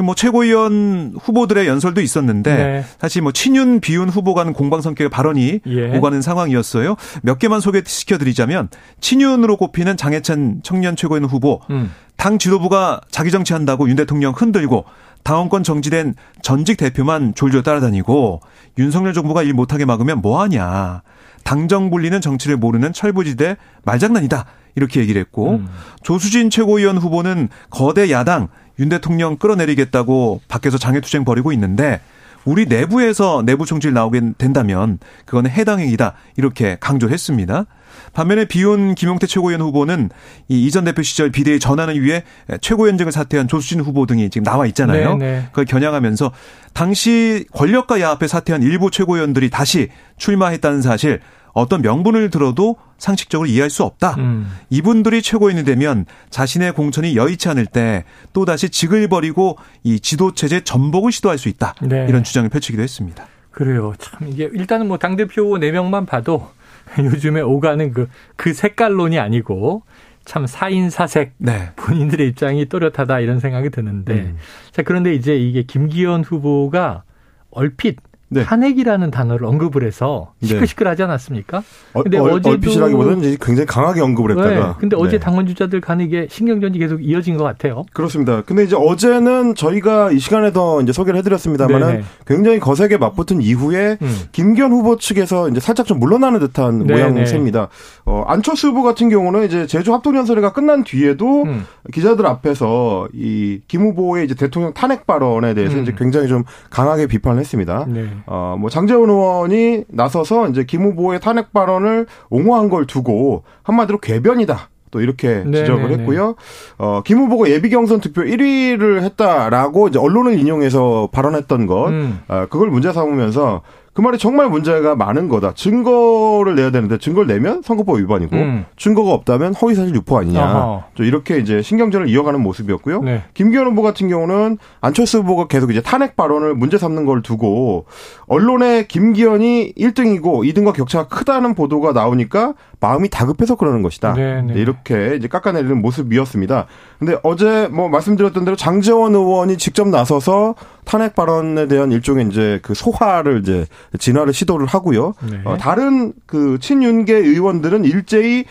뭐 0.00 0.14
최고위원 0.14 1.14
후보들의 1.20 1.66
연설도 1.66 2.00
있었는데 2.00 2.56
네. 2.56 2.84
사실 2.98 3.20
뭐 3.20 3.30
친윤 3.30 3.80
비윤 3.80 4.08
후보 4.08 4.32
가는 4.32 4.54
공방 4.54 4.80
성격의 4.80 5.10
발언이 5.10 5.60
예. 5.66 5.96
오가는 5.96 6.22
상황이었어요. 6.22 6.96
몇 7.22 7.38
개만 7.38 7.60
소개시켜 7.60 8.16
드리자면 8.16 8.68
친윤으로 9.00 9.58
꼽히는 9.58 9.98
장해찬 9.98 10.60
청년 10.62 10.96
최고위원 10.96 11.28
후보 11.28 11.60
음. 11.68 11.92
당 12.22 12.38
지도부가 12.38 13.00
자기 13.10 13.32
정치한다고 13.32 13.88
윤 13.88 13.96
대통령 13.96 14.32
흔들고 14.32 14.84
당원권 15.24 15.64
정지된 15.64 16.14
전직 16.40 16.76
대표만 16.76 17.34
졸졸 17.34 17.64
따라다니고 17.64 18.40
윤석열 18.78 19.12
정부가 19.12 19.42
일 19.42 19.54
못하게 19.54 19.84
막으면 19.86 20.22
뭐하냐. 20.22 21.02
당정 21.42 21.90
불리는 21.90 22.20
정치를 22.20 22.56
모르는 22.58 22.92
철부지대 22.92 23.56
말장난이다. 23.82 24.46
이렇게 24.76 25.00
얘기를 25.00 25.20
했고 25.20 25.54
음. 25.54 25.68
조수진 26.04 26.48
최고위원 26.48 26.96
후보는 26.96 27.48
거대 27.70 28.08
야당 28.12 28.46
윤 28.78 28.88
대통령 28.88 29.36
끌어내리겠다고 29.36 30.42
밖에서 30.46 30.78
장애투쟁 30.78 31.24
벌이고 31.24 31.50
있는데 31.50 32.00
우리 32.44 32.66
내부에서 32.66 33.42
내부 33.44 33.66
총질 33.66 33.92
나오게 33.92 34.32
된다면 34.38 34.98
그거는 35.24 35.50
해당 35.50 35.80
행위다 35.80 36.14
이렇게 36.36 36.76
강조했습니다. 36.80 37.66
반면에 38.12 38.44
비온 38.46 38.94
김용태 38.94 39.26
최고위원 39.26 39.60
후보는 39.62 40.10
이 40.48 40.66
이전 40.66 40.84
대표 40.84 41.02
시절 41.02 41.30
비대위 41.30 41.58
전환을 41.58 42.00
위해 42.02 42.24
최고위원직을 42.60 43.12
사퇴한 43.12 43.48
조수진 43.48 43.80
후보 43.80 44.06
등이 44.06 44.30
지금 44.30 44.44
나와 44.44 44.66
있잖아요. 44.66 45.16
네네. 45.16 45.32
네. 45.32 45.46
그걸 45.46 45.64
겨냥하면서 45.64 46.32
당시 46.72 47.46
권력과 47.52 48.00
야합에 48.00 48.26
사퇴한 48.26 48.62
일부 48.62 48.90
최고위원들이 48.90 49.50
다시 49.50 49.88
출마했다는 50.16 50.82
사실 50.82 51.20
어떤 51.52 51.82
명분을 51.82 52.30
들어도 52.30 52.76
상식적으로 52.98 53.48
이해할 53.48 53.70
수 53.70 53.82
없다. 53.82 54.14
음. 54.18 54.50
이분들이 54.70 55.22
최고인이 55.22 55.64
되면 55.64 56.06
자신의 56.30 56.72
공천이 56.72 57.16
여의치 57.16 57.48
않을 57.48 57.66
때 57.66 58.04
또다시 58.32 58.70
직을 58.70 59.08
버리고 59.08 59.58
이 59.82 60.00
지도체제 60.00 60.64
전복을 60.64 61.12
시도할 61.12 61.38
수 61.38 61.48
있다. 61.48 61.74
네. 61.82 62.06
이런 62.08 62.24
주장을 62.24 62.48
펼치기도 62.48 62.82
했습니다. 62.82 63.26
그래요. 63.50 63.92
참 63.98 64.28
이게 64.28 64.48
일단은 64.52 64.88
뭐 64.88 64.98
당대표 64.98 65.42
4명만 65.58 66.06
봐도 66.06 66.48
요즘에 66.98 67.40
오가는 67.40 67.92
그, 67.92 68.08
그 68.36 68.52
색깔론이 68.52 69.18
아니고 69.18 69.82
참 70.24 70.46
사인사색 70.46 71.34
네. 71.38 71.70
본인들의 71.76 72.28
입장이 72.28 72.66
또렷하다 72.66 73.20
이런 73.20 73.40
생각이 73.40 73.70
드는데 73.70 74.14
음. 74.14 74.36
자 74.70 74.82
그런데 74.82 75.14
이제 75.14 75.36
이게 75.36 75.64
김기현 75.64 76.22
후보가 76.24 77.02
얼핏 77.50 77.98
네. 78.32 78.44
탄핵이라는 78.44 79.10
단어를 79.10 79.46
언급을 79.46 79.84
해서 79.84 80.32
네. 80.40 80.48
시끌시끌하지 80.48 81.02
않았습니까? 81.02 81.62
근데 82.02 82.18
얼, 82.18 82.32
어제도 82.32 82.50
얼핏이라기보다는 82.50 83.36
굉장히 83.40 83.66
강하게 83.66 84.00
언급을 84.00 84.30
했다가. 84.32 84.66
네. 84.68 84.74
근데 84.78 84.96
어제 84.98 85.12
네. 85.12 85.18
당원 85.18 85.46
주자들 85.46 85.80
간에 85.80 86.04
이게 86.04 86.26
신경전이 86.30 86.78
계속 86.78 87.02
이어진 87.04 87.36
것 87.36 87.44
같아요. 87.44 87.84
그렇습니다. 87.92 88.42
근데 88.42 88.64
이제 88.64 88.76
어제는 88.78 89.54
저희가 89.54 90.10
이 90.12 90.18
시간에도 90.18 90.80
이제 90.80 90.92
소개를 90.92 91.18
해드렸습니다만은 91.18 92.04
굉장히 92.26 92.58
거세게 92.58 92.96
맞붙은 92.98 93.42
이후에 93.42 93.98
음. 94.02 94.18
김기현 94.32 94.72
후보 94.72 94.96
측에서 94.96 95.48
이제 95.48 95.60
살짝 95.60 95.86
좀 95.86 95.98
물러나는 96.00 96.40
듯한 96.40 96.86
모양새입니다. 96.86 97.68
어, 98.04 98.24
안철수 98.26 98.68
후보 98.68 98.82
같은 98.82 99.08
경우는 99.08 99.44
이제 99.44 99.66
제주 99.66 99.92
합동 99.92 100.16
연설회가 100.16 100.52
끝난 100.52 100.84
뒤에도 100.84 101.42
음. 101.44 101.64
기자들 101.92 102.26
앞에서 102.26 103.08
이 103.14 103.60
김 103.68 103.82
후보의 103.82 104.24
이제 104.24 104.34
대통령 104.34 104.72
탄핵 104.74 105.06
발언에 105.06 105.54
대해서 105.54 105.76
음. 105.76 105.82
이제 105.82 105.94
굉장히 105.96 106.28
좀 106.28 106.44
강하게 106.70 107.06
비판을 107.06 107.38
했습니다. 107.40 107.86
네. 107.88 108.06
어, 108.26 108.56
뭐 108.58 108.70
장재원 108.70 109.10
의원이 109.10 109.84
나서서 109.88 110.48
이제 110.48 110.64
김 110.64 110.82
후보의 110.82 111.20
탄핵 111.20 111.52
발언을 111.52 112.06
옹호한 112.30 112.68
걸 112.68 112.86
두고 112.86 113.44
한마디로 113.62 113.98
궤변이다. 113.98 114.68
또 114.92 115.00
이렇게 115.00 115.42
네, 115.46 115.60
지적을 115.60 115.84
네네네. 115.84 116.02
했고요. 116.02 116.34
어, 116.78 117.02
김 117.04 117.18
후보가 117.18 117.48
예비 117.48 117.70
경선 117.70 118.00
투표 118.00 118.20
1위를 118.20 119.02
했다라고 119.02 119.88
이제 119.88 119.98
언론을 119.98 120.38
인용해서 120.38 121.08
발언했던 121.10 121.66
것, 121.66 121.88
음. 121.88 122.20
어, 122.28 122.46
그걸 122.50 122.68
문제 122.68 122.92
삼으면서 122.92 123.62
그 123.92 124.00
말이 124.00 124.16
정말 124.16 124.48
문제가 124.48 124.96
많은 124.96 125.28
거다. 125.28 125.52
증거를 125.52 126.54
내야 126.54 126.70
되는데 126.70 126.96
증거를 126.96 127.26
내면 127.26 127.60
선거법 127.62 127.98
위반이고 127.98 128.34
음. 128.34 128.64
증거가 128.76 129.12
없다면 129.12 129.54
허위사실 129.54 129.94
유포 129.94 130.16
아니냐. 130.16 130.86
좀 130.94 131.04
이렇게 131.04 131.38
이제 131.38 131.60
신경전을 131.60 132.08
이어가는 132.08 132.40
모습이었고요. 132.40 133.02
네. 133.02 133.22
김기현 133.34 133.66
후보 133.66 133.82
같은 133.82 134.08
경우는 134.08 134.56
안철수 134.80 135.18
후보가 135.18 135.46
계속 135.48 135.70
이제 135.70 135.82
탄핵 135.82 136.16
발언을 136.16 136.54
문제 136.54 136.78
삼는 136.78 137.04
걸 137.04 137.20
두고 137.20 137.84
언론에 138.28 138.86
김기현이 138.86 139.74
1등이고 139.76 140.22
2등과 140.22 140.72
격차가 140.72 141.08
크다는 141.08 141.54
보도가 141.54 141.92
나오니까 141.92 142.54
마음이 142.80 143.10
다급해서 143.10 143.56
그러는 143.56 143.82
것이다. 143.82 144.14
네네. 144.14 144.54
네. 144.54 144.60
이렇게 144.60 145.16
이제 145.16 145.28
깎아내리는 145.28 145.82
모습이었습니다. 145.82 146.66
근데 146.98 147.18
어제 147.22 147.68
뭐 147.68 147.90
말씀드렸던 147.90 148.46
대로 148.46 148.56
장재원 148.56 149.14
의원이 149.14 149.58
직접 149.58 149.86
나서서 149.86 150.54
탄핵 150.84 151.14
발언에 151.14 151.68
대한 151.68 151.92
일종의 151.92 152.28
이제 152.28 152.58
그 152.62 152.74
소화를 152.74 153.40
이제 153.40 153.66
진화를 153.98 154.32
시도를 154.32 154.66
하고요. 154.66 155.14
네. 155.30 155.40
어, 155.44 155.56
다른 155.56 156.12
그 156.26 156.58
친윤계 156.60 157.14
의원들은 157.14 157.84
일제히 157.84 158.44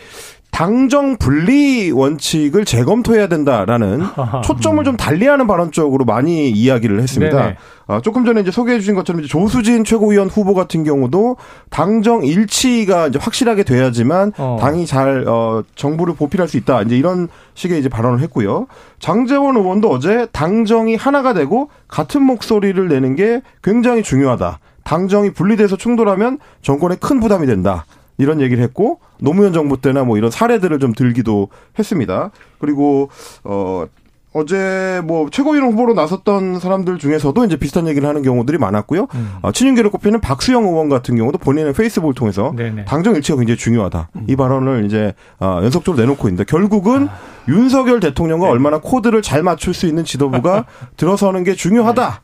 당정 0.52 1.16
분리 1.16 1.90
원칙을 1.90 2.66
재검토해야 2.66 3.26
된다라는 3.26 4.02
초점을 4.44 4.84
좀 4.84 4.98
달리하는 4.98 5.46
발언 5.46 5.72
쪽으로 5.72 6.04
많이 6.04 6.50
이야기를 6.50 7.00
했습니다. 7.00 7.54
어, 7.86 8.00
조금 8.02 8.24
전에 8.26 8.42
이제 8.42 8.50
소개해 8.50 8.78
주신 8.78 8.94
것처럼 8.94 9.22
조수진 9.22 9.82
최고위원 9.82 10.28
후보 10.28 10.54
같은 10.54 10.84
경우도 10.84 11.36
당정 11.70 12.22
일치가 12.24 13.08
이제 13.08 13.18
확실하게 13.20 13.64
돼야지만 13.64 14.32
어. 14.36 14.58
당이 14.60 14.86
잘 14.86 15.24
어, 15.26 15.62
정부를 15.74 16.14
보필할 16.14 16.46
수 16.48 16.58
있다. 16.58 16.82
이제 16.82 16.96
이런 16.98 17.28
식의 17.54 17.80
이제 17.80 17.88
발언을 17.88 18.20
했고요. 18.20 18.66
장재원 19.00 19.56
의원도 19.56 19.90
어제 19.90 20.26
당정이 20.32 20.96
하나가 20.96 21.32
되고 21.32 21.70
같은 21.88 22.22
목소리를 22.22 22.88
내는 22.88 23.16
게 23.16 23.40
굉장히 23.64 24.02
중요하다. 24.02 24.58
당정이 24.84 25.32
분리돼서 25.32 25.76
충돌하면 25.76 26.38
정권에 26.60 26.96
큰 27.00 27.20
부담이 27.20 27.46
된다. 27.46 27.86
이런 28.22 28.40
얘기를 28.40 28.62
했고 28.62 29.00
노무현 29.20 29.52
정부 29.52 29.80
때나 29.80 30.04
뭐 30.04 30.16
이런 30.16 30.30
사례들을 30.30 30.78
좀 30.78 30.92
들기도 30.92 31.48
했습니다. 31.78 32.30
그리고 32.58 33.08
어 33.44 33.86
어제 34.34 35.02
뭐 35.04 35.28
최고위원 35.30 35.72
후보로 35.72 35.94
나섰던 35.94 36.58
사람들 36.58 36.98
중에서도 36.98 37.44
이제 37.44 37.56
비슷한 37.56 37.86
얘기를 37.86 38.08
하는 38.08 38.22
경우들이 38.22 38.56
많았고요. 38.58 39.06
음. 39.14 39.32
어, 39.42 39.52
친윤계를 39.52 39.90
꼽히는 39.90 40.20
박수영 40.20 40.64
의원 40.64 40.88
같은 40.88 41.16
경우도 41.16 41.38
본인의 41.38 41.74
페이스북을 41.74 42.14
통해서 42.14 42.52
네네. 42.56 42.86
당정 42.86 43.14
일치가 43.14 43.36
굉장히 43.36 43.58
중요하다. 43.58 44.08
음. 44.16 44.24
이 44.28 44.36
발언을 44.36 44.86
이제 44.86 45.12
어, 45.38 45.60
연속적으로 45.62 46.02
내놓고 46.02 46.28
있는데 46.28 46.44
결국은 46.44 47.08
아. 47.08 47.18
윤석열 47.48 48.00
대통령과 48.00 48.46
네. 48.46 48.52
얼마나 48.52 48.78
코드를 48.78 49.20
잘 49.20 49.42
맞출 49.42 49.74
수 49.74 49.86
있는 49.86 50.04
지도부가 50.04 50.64
들어서는 50.96 51.44
게 51.44 51.54
중요하다라는 51.54 52.20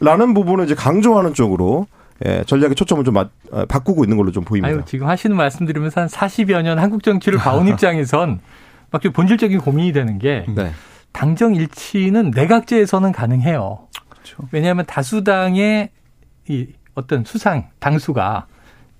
네. 0.00 0.34
부분을 0.34 0.64
이제 0.64 0.74
강조하는 0.74 1.32
쪽으로 1.32 1.86
예, 2.26 2.44
전략의 2.46 2.74
초점을 2.74 3.02
좀 3.04 3.14
마, 3.14 3.28
어, 3.50 3.64
바꾸고 3.66 4.04
있는 4.04 4.16
걸로 4.16 4.30
좀 4.30 4.44
보입니다. 4.44 4.68
아유, 4.68 4.82
지금 4.86 5.08
하시는 5.08 5.36
말씀 5.36 5.66
들으면서 5.66 6.02
한 6.02 6.08
40여 6.08 6.62
년 6.62 6.78
한국 6.78 7.02
정치를 7.02 7.38
봐온 7.38 7.66
입장에선 7.68 8.40
막 8.90 9.02
본질적인 9.02 9.58
고민이 9.58 9.92
되는 9.92 10.18
게 10.18 10.44
네. 10.54 10.72
당정 11.12 11.54
일치는 11.54 12.30
내각제에서는 12.34 13.12
가능해요. 13.12 13.88
그렇죠. 14.08 14.48
왜냐하면 14.52 14.84
다수당의 14.86 15.90
이 16.48 16.66
어떤 16.94 17.24
수상 17.24 17.68
당수가 17.80 18.46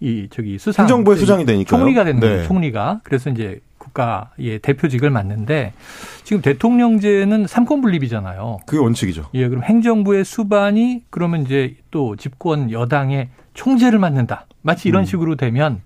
이 0.01 0.29
저기 0.31 0.59
수상 0.59 0.85
행정부의 0.85 1.19
수장이 1.19 1.45
되니까 1.45 1.77
총리가 1.77 2.05
되는 2.05 2.21
네. 2.21 2.29
거예요. 2.29 2.47
총리가 2.47 3.01
그래서 3.05 3.31
이제 3.31 3.61
국가의 3.83 4.61
대표직을 4.63 5.11
맡는데 5.11 5.73
지금 6.25 6.41
대통령제는 6.43 7.47
삼권 7.47 7.81
분립이잖아요. 7.81 8.59
그게 8.67 8.79
원칙이죠. 8.79 9.29
예, 9.35 9.49
그럼 9.49 9.65
행정부의 9.65 10.25
수반이 10.25 11.03
그러면 11.11 11.43
이제 11.43 11.77
또 11.91 12.17
집권 12.17 12.71
여당의 12.71 13.29
총재를 13.55 13.99
맡는다. 13.99 14.47
마치 14.63 14.89
이런 14.89 15.03
음. 15.03 15.07
식으로 15.07 15.37
되면 15.37 15.81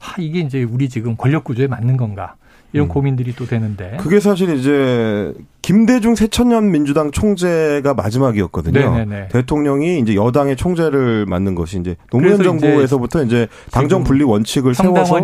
아, 0.00 0.20
이게 0.20 0.40
이제 0.40 0.62
우리 0.62 0.88
지금 0.88 1.16
권력 1.16 1.44
구조에 1.44 1.66
맞는 1.66 1.96
건가? 1.96 2.36
이런 2.72 2.86
음. 2.86 2.88
고민들이 2.88 3.34
또 3.34 3.46
되는데. 3.46 3.96
그게 4.00 4.18
사실 4.18 4.56
이제 4.56 5.32
김대중 5.60 6.14
새천년 6.14 6.70
민주당 6.70 7.10
총재가 7.10 7.94
마지막이었거든요. 7.94 8.78
네네네. 8.78 9.28
대통령이 9.28 10.00
이제 10.00 10.14
여당의 10.14 10.56
총재를 10.56 11.26
맡는 11.26 11.54
것이 11.54 11.78
이제 11.78 11.96
노무현 12.10 12.42
정부에서부터 12.42 13.22
이제, 13.24 13.46
당정 13.70 14.04
분리 14.04 14.24
원칙을 14.24 14.74
세워서 14.74 15.20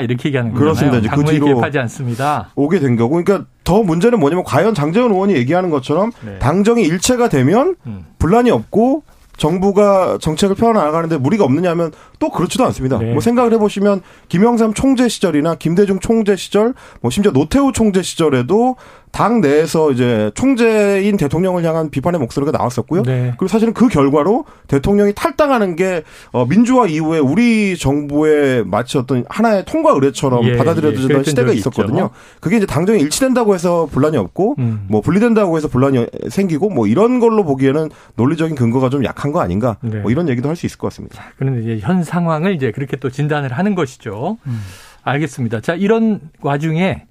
이렇게 0.00 0.28
얘기하는 0.28 0.52
거예요. 0.52 0.60
그렇습니다. 0.60 0.98
이제 0.98 1.08
그 1.08 1.24
뒤로 1.24 1.46
개입하지 1.46 1.78
않습니다. 1.78 2.50
오게 2.54 2.78
된 2.78 2.96
거고. 2.96 3.22
그러니까 3.22 3.46
더 3.64 3.82
문제는 3.82 4.20
뭐냐면 4.20 4.44
과연 4.44 4.74
장재원 4.74 5.12
의원이 5.12 5.34
얘기하는 5.34 5.70
것처럼 5.70 6.12
네. 6.24 6.38
당정이 6.38 6.82
일체가 6.82 7.28
되면 7.28 7.76
음. 7.86 8.04
분란이 8.18 8.50
없고 8.50 9.02
정부가 9.40 10.18
정책을 10.20 10.54
펴나가는데 10.54 11.16
무리가 11.16 11.44
없느냐면 11.44 11.92
또 12.18 12.28
그렇지도 12.28 12.64
않습니다. 12.66 12.98
네. 12.98 13.12
뭐 13.12 13.22
생각을 13.22 13.54
해보시면 13.54 14.02
김영삼 14.28 14.74
총재 14.74 15.08
시절이나 15.08 15.54
김대중 15.54 15.98
총재 15.98 16.36
시절, 16.36 16.74
뭐 17.00 17.10
심지어 17.10 17.32
노태우 17.32 17.72
총재 17.72 18.02
시절에도 18.02 18.76
당 19.20 19.42
내에서 19.42 19.90
이제 19.90 20.30
총재인 20.34 21.18
대통령을 21.18 21.62
향한 21.62 21.90
비판의 21.90 22.18
목소리가 22.20 22.52
나왔었고요. 22.52 23.02
네. 23.02 23.34
그리고 23.36 23.48
사실은 23.48 23.74
그 23.74 23.86
결과로 23.88 24.46
대통령이 24.66 25.12
탈당하는 25.14 25.76
게 25.76 26.04
어, 26.32 26.46
민주화 26.46 26.86
이후에 26.86 27.18
우리 27.18 27.76
정부의 27.76 28.64
마치 28.64 28.96
어떤 28.96 29.26
하나의 29.28 29.66
통과 29.66 29.90
의례처럼 29.92 30.44
예, 30.46 30.56
받아들여지던 30.56 31.18
예, 31.18 31.22
시대가 31.22 31.52
있었거든요. 31.52 32.04
있죠. 32.04 32.10
그게 32.40 32.56
이제 32.56 32.64
당정이 32.64 32.98
일치된다고 33.00 33.54
해서 33.54 33.86
분란이 33.92 34.16
없고 34.16 34.54
음. 34.58 34.86
뭐 34.88 35.02
분리된다고 35.02 35.54
해서 35.58 35.68
분란이 35.68 36.06
생기고 36.30 36.70
뭐 36.70 36.86
이런 36.86 37.20
걸로 37.20 37.44
보기에는 37.44 37.90
논리적인 38.16 38.56
근거가 38.56 38.88
좀 38.88 39.04
약한 39.04 39.32
거 39.32 39.40
아닌가 39.42 39.76
네. 39.82 39.98
뭐 39.98 40.10
이런 40.10 40.30
얘기도 40.30 40.48
할 40.48 40.56
수 40.56 40.64
있을 40.64 40.78
것 40.78 40.88
같습니다. 40.88 41.22
그런데 41.36 41.60
이제 41.60 41.86
현 41.86 42.02
상황을 42.02 42.54
이제 42.54 42.70
그렇게 42.70 42.96
또 42.96 43.10
진단을 43.10 43.52
하는 43.52 43.74
것이죠. 43.74 44.38
음. 44.46 44.62
알겠습니다. 45.02 45.60
자 45.60 45.74
이런 45.74 46.20
와중에 46.40 47.04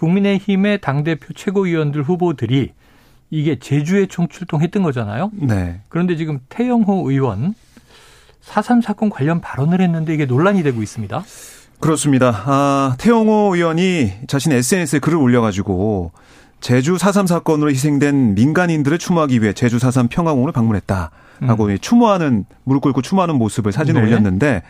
국민의힘의 0.00 0.80
당대표 0.80 1.34
최고위원들 1.34 2.02
후보들이 2.02 2.72
이게 3.28 3.58
제주에 3.58 4.06
총출동했던 4.06 4.82
거잖아요. 4.82 5.30
네. 5.34 5.80
그런데 5.88 6.16
지금 6.16 6.40
태영호 6.48 7.10
의원 7.10 7.54
4.3 8.42 8.82
사건 8.82 9.10
관련 9.10 9.40
발언을 9.40 9.80
했는데 9.82 10.14
이게 10.14 10.24
논란이 10.24 10.62
되고 10.62 10.82
있습니다. 10.82 11.22
그렇습니다. 11.78 12.42
아, 12.46 12.96
태영호 12.98 13.54
의원이 13.54 14.12
자신 14.26 14.52
SNS에 14.52 14.98
글을 15.00 15.18
올려가지고 15.18 16.12
제주 16.60 16.96
4.3 16.96 17.26
사건으로 17.26 17.70
희생된 17.70 18.34
민간인들을 18.34 18.98
추모하기 18.98 19.42
위해 19.42 19.52
제주 19.52 19.76
4.3 19.78 20.08
평화공원을 20.10 20.52
방문했다. 20.52 21.10
하고 21.42 21.66
음. 21.66 21.78
추모하는, 21.80 22.44
무릎 22.64 22.82
꿇고 22.82 23.00
추모하는 23.00 23.36
모습을 23.36 23.72
사진을 23.72 24.02
네. 24.02 24.08
올렸는데 24.08 24.62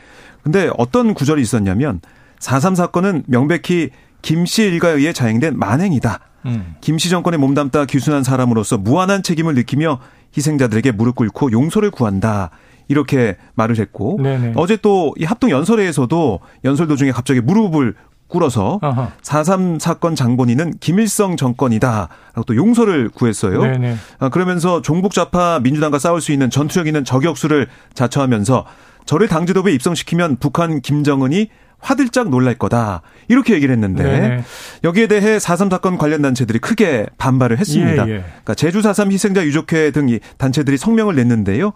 근데 0.43 0.71
어떤 0.77 1.15
구절이 1.15 1.43
있었냐면 1.43 2.01
4.3 2.39 2.77
사건은 2.77 3.25
명백히 3.27 3.91
김씨 4.23 4.63
일가에 4.63 4.93
의해 4.95 5.13
자행된 5.13 5.59
만행이다. 5.59 6.21
음. 6.47 6.75
김씨 6.81 7.11
정권에 7.11 7.37
몸담다 7.37 7.85
귀순한 7.87 8.23
사람으로서 8.23 8.79
무한한 8.79 9.23
책임을 9.23 9.55
느끼며 9.55 10.01
희생자들에게 10.37 10.93
무릎 10.93 11.17
꿇고 11.17 11.53
용서를 11.53 11.91
구한다. 11.91 12.51
이렇게 12.89 13.37
말을 13.55 13.79
했고 13.79 14.19
네네. 14.23 14.53
어제 14.57 14.77
또 14.77 15.13
이 15.19 15.25
합동 15.25 15.51
연설회에서도 15.51 16.41
연설 16.65 16.89
도중에 16.89 17.13
갑자기 17.13 17.41
무릎을 17.41 17.95
꿇어서 18.27 18.79
4.3 19.23 19.81
사건 19.81 20.15
장본인은 20.15 20.75
김일성 20.81 21.37
정권이다. 21.37 22.09
라고 22.35 22.45
또 22.47 22.55
용서를 22.57 23.09
구했어요. 23.11 23.61
네네. 23.63 23.97
아, 24.21 24.29
그러면서 24.29 24.83
종북 24.83 25.13
좌파 25.13 25.59
민주당과 25.61 25.99
싸울 25.99 26.21
수 26.21 26.31
있는 26.33 26.49
전투력 26.49 26.87
있는 26.87 27.05
저격수를 27.05 27.67
자처하면서 27.95 28.67
저를 29.05 29.27
당 29.29 29.47
지도부에 29.47 29.73
입성시키면 29.75 30.37
북한 30.37 30.81
김정은이 30.81 31.49
화들짝 31.81 32.29
놀랄 32.29 32.55
거다. 32.55 33.03
이렇게 33.29 33.55
얘기를 33.55 33.73
했는데 33.73 34.03
네. 34.03 34.45
여기에 34.85 35.07
대해 35.07 35.39
4.3 35.39 35.71
사건 35.71 35.99
관련 35.99 36.23
단체들이 36.23 36.59
크게 36.59 37.07
반발을 37.19 37.59
했습니다. 37.59 38.09
예, 38.09 38.13
예. 38.13 38.19
그러니까 38.19 38.55
제주 38.55 38.81
4.3 38.81 39.13
희생자 39.13 39.45
유족회 39.45 39.91
등 39.91 40.19
단체들이 40.39 40.77
성명을 40.77 41.17
냈는데요. 41.17 41.73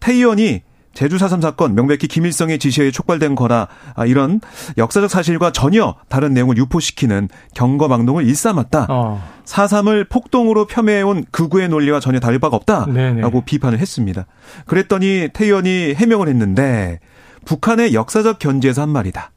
태 0.00 0.12
의원이 0.12 0.62
제주 0.94 1.16
4.3 1.16 1.40
사건 1.42 1.76
명백히 1.76 2.08
김일성의 2.08 2.58
지시에 2.58 2.90
촉발된 2.90 3.36
거라 3.36 3.68
아, 3.94 4.04
이런 4.04 4.40
역사적 4.76 5.08
사실과 5.08 5.52
전혀 5.52 5.94
다른 6.08 6.34
내용을 6.34 6.56
유포시키는 6.56 7.28
경거망동을 7.54 8.26
일삼았다. 8.26 8.86
어. 8.88 9.22
4.3을 9.44 10.08
폭동으로 10.08 10.66
폄훼해온 10.66 11.26
극우의 11.30 11.68
논리와 11.68 12.00
전혀 12.00 12.18
다를 12.18 12.40
바가 12.40 12.56
없다라고 12.56 12.92
네네. 12.92 13.22
비판을 13.44 13.78
했습니다. 13.78 14.26
그랬더니 14.66 15.28
태 15.32 15.44
의원이 15.44 15.94
해명을 15.94 16.26
했는데 16.28 16.98
북한의 17.44 17.94
역사적 17.94 18.40
견지에서 18.40 18.82
한 18.82 18.88
말이다. 18.88 19.30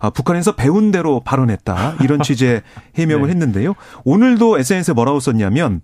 아, 0.00 0.10
북한에서 0.10 0.52
배운 0.52 0.90
대로 0.90 1.20
발언했다. 1.20 1.96
이런 2.02 2.22
취지의 2.22 2.62
해명을 2.96 3.26
네. 3.28 3.32
했는데요. 3.32 3.74
오늘도 4.04 4.58
SNS에 4.58 4.94
뭐라고 4.94 5.20
썼냐면 5.20 5.80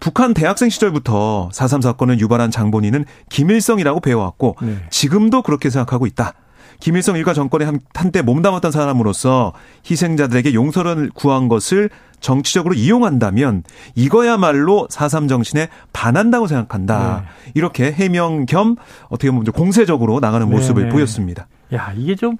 북한 0.00 0.34
대학생 0.34 0.68
시절부터 0.68 1.50
4.3 1.52 1.82
사건을 1.82 2.20
유발한 2.20 2.50
장본인은 2.50 3.04
김일성이라고 3.30 4.00
배워왔고 4.00 4.56
네. 4.60 4.76
지금도 4.90 5.42
그렇게 5.42 5.70
생각하고 5.70 6.06
있다. 6.06 6.34
김일성 6.80 7.16
일가 7.16 7.32
정권에 7.32 7.66
한때 7.94 8.20
몸담았던 8.20 8.70
사람으로서 8.70 9.54
희생자들에게 9.90 10.52
용서를 10.52 11.10
구한 11.14 11.48
것을 11.48 11.88
정치적으로 12.20 12.74
이용한다면 12.74 13.62
이거야말로 13.94 14.86
4.3 14.90 15.28
정신에 15.28 15.68
반한다고 15.94 16.46
생각한다. 16.46 17.24
네. 17.24 17.50
이렇게 17.54 17.92
해명 17.92 18.44
겸 18.44 18.76
어떻게 19.08 19.30
보면 19.30 19.44
공세적으로 19.46 20.20
나가는 20.20 20.48
모습을 20.48 20.84
네. 20.84 20.88
보였습니다. 20.90 21.46
야, 21.72 21.92
이게 21.96 22.14
좀 22.14 22.36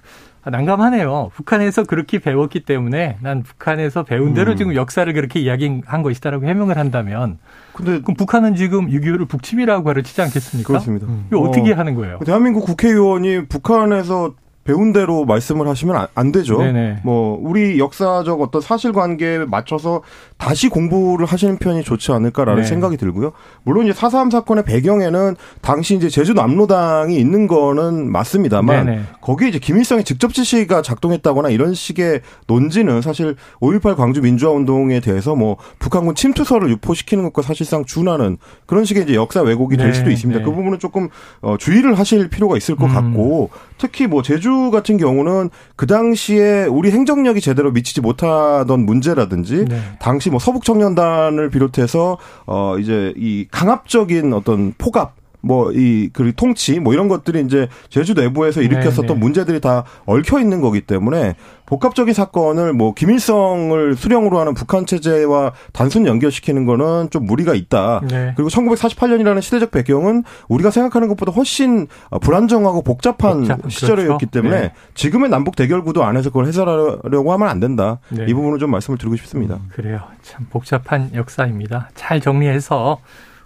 난감하네요. 0.49 1.31
북한에서 1.33 1.83
그렇게 1.83 2.19
배웠기 2.19 2.61
때문에 2.61 3.17
난 3.21 3.43
북한에서 3.43 4.03
배운 4.03 4.33
대로 4.33 4.51
음. 4.51 4.57
지금 4.57 4.75
역사를 4.75 5.11
그렇게 5.13 5.39
이야기한 5.39 6.01
것이다라고 6.01 6.45
해명을 6.45 6.77
한다면 6.77 7.37
근데 7.73 8.01
그럼 8.01 8.15
북한은 8.15 8.55
지금 8.55 8.87
6.25를 8.89 9.27
북침이라고 9.27 9.83
가르치지 9.83 10.21
않겠습니까? 10.21 10.67
그렇습니다. 10.67 11.07
이거 11.27 11.39
어떻게 11.39 11.73
어, 11.73 11.75
하는 11.75 11.95
거예요? 11.95 12.19
대한민국 12.25 12.65
국회의원이 12.65 13.47
북한에서 13.47 14.33
배운 14.67 14.91
대로 14.91 15.23
말씀을 15.23 15.65
하시면 15.69 16.07
안, 16.13 16.31
되죠. 16.33 16.57
네네. 16.57 16.99
뭐 17.05 17.39
우리 17.41 17.79
역사적 17.79 18.41
어떤 18.41 18.61
사실관계에 18.61 19.45
맞춰서 19.45 20.01
다시 20.35 20.67
공부를 20.67 21.25
하시는 21.25 21.55
편이 21.55 21.83
좋지 21.83 22.11
않을까라는 22.11 22.63
네. 22.63 22.67
생각이 22.67 22.97
들고요. 22.97 23.31
물론 23.63 23.85
이제 23.85 23.93
사삼 23.93 24.29
사건의 24.29 24.65
배경에는 24.65 25.37
당시 25.61 25.95
이제 25.95 26.09
제주 26.09 26.33
남로당이 26.33 27.17
있는 27.17 27.47
거는 27.47 28.11
맞습니다만 28.11 28.85
네네. 28.85 29.01
거기에 29.21 29.47
이제 29.47 29.59
김일성의 29.59 30.03
직접 30.03 30.33
지시가 30.33 30.81
작동했다거나 30.81 31.49
이런 31.49 31.73
식의 31.73 32.19
논지는 32.47 33.01
사실 33.01 33.37
5.18 33.61 33.95
광주 33.95 34.21
민주화 34.21 34.51
운동에 34.51 34.99
대해서 34.99 35.33
뭐 35.33 35.55
북한군 35.79 36.15
침투설을 36.15 36.69
유포시키는 36.71 37.23
것과 37.23 37.41
사실상 37.41 37.85
준하는 37.85 38.37
그런 38.65 38.83
식의 38.83 39.03
이제 39.03 39.15
역사 39.15 39.41
왜곡이 39.41 39.77
될 39.77 39.87
네. 39.87 39.93
수도 39.93 40.11
있습니다. 40.11 40.41
네. 40.41 40.45
그 40.45 40.51
부분은 40.51 40.79
조금 40.79 41.07
어, 41.39 41.55
주의를 41.57 41.97
하실 41.97 42.27
필요가 42.27 42.57
있을 42.57 42.75
것 42.75 42.87
음. 42.87 42.93
같고 42.93 43.49
특히 43.77 44.07
뭐 44.07 44.21
제주 44.21 44.56
같은 44.71 44.97
경우는 44.97 45.49
그 45.75 45.87
당시에 45.87 46.65
우리 46.65 46.91
행정력이 46.91 47.41
제대로 47.41 47.71
미치지 47.71 48.01
못하던 48.01 48.85
문제라든지 48.85 49.65
네. 49.65 49.79
당시 49.99 50.29
뭐 50.29 50.39
서북 50.39 50.63
청년단을 50.63 51.49
비롯해서 51.49 52.17
어 52.45 52.77
이제 52.79 53.13
이 53.17 53.47
강압적인 53.51 54.33
어떤 54.33 54.73
포갑 54.77 55.16
뭐 55.41 55.67
이 55.77 56.09
그리고 56.13 56.35
통치 56.35 56.79
뭐 56.79 56.93
이런 56.93 57.07
것들이 57.07 57.41
이제 57.41 57.67
제주 57.89 58.13
내부에서 58.13 58.61
일으켰었던 58.61 59.05
네네. 59.05 59.13
네. 59.13 59.19
문제들이 59.19 59.61
다 59.61 59.83
얽혀 60.05 60.39
있는 60.39 60.61
거기 60.61 60.81
때문에 60.81 61.35
복합적인 61.65 62.13
사건을 62.13 62.73
뭐 62.73 62.93
김일성을 62.93 63.95
수령으로 63.95 64.39
하는 64.39 64.53
북한 64.53 64.85
체제와 64.85 65.51
단순 65.73 66.05
연결시키는 66.05 66.65
거는 66.65 67.09
좀 67.09 67.25
무리가 67.25 67.53
있다. 67.53 68.01
네. 68.09 68.33
그리고 68.35 68.49
1948년이라는 68.49 69.41
시대적 69.41 69.71
배경은 69.71 70.23
우리가 70.47 70.71
생각하는 70.71 71.09
것보다 71.09 71.33
훨씬 71.33 71.87
불안정하고 72.21 72.83
복잡한 72.83 73.39
복잡, 73.39 73.69
시절이었기 73.69 74.27
그렇죠. 74.27 74.41
때문에 74.41 74.61
네. 74.61 74.73
지금의 74.93 75.29
남북 75.29 75.57
대결 75.57 75.83
구도 75.83 76.03
안에서 76.03 76.29
그걸 76.29 76.47
해설하려고 76.47 77.33
하면 77.33 77.49
안 77.49 77.59
된다. 77.59 77.99
네. 78.09 78.25
이 78.27 78.33
부분을 78.33 78.59
좀 78.59 78.71
말씀을 78.71 78.97
드리고 78.97 79.17
싶습니다. 79.17 79.55
음, 79.55 79.69
그래요. 79.73 79.99
참 80.21 80.47
복잡한 80.49 81.11
역사입니다. 81.13 81.89
잘 81.95 82.21
정리해서 82.21 82.99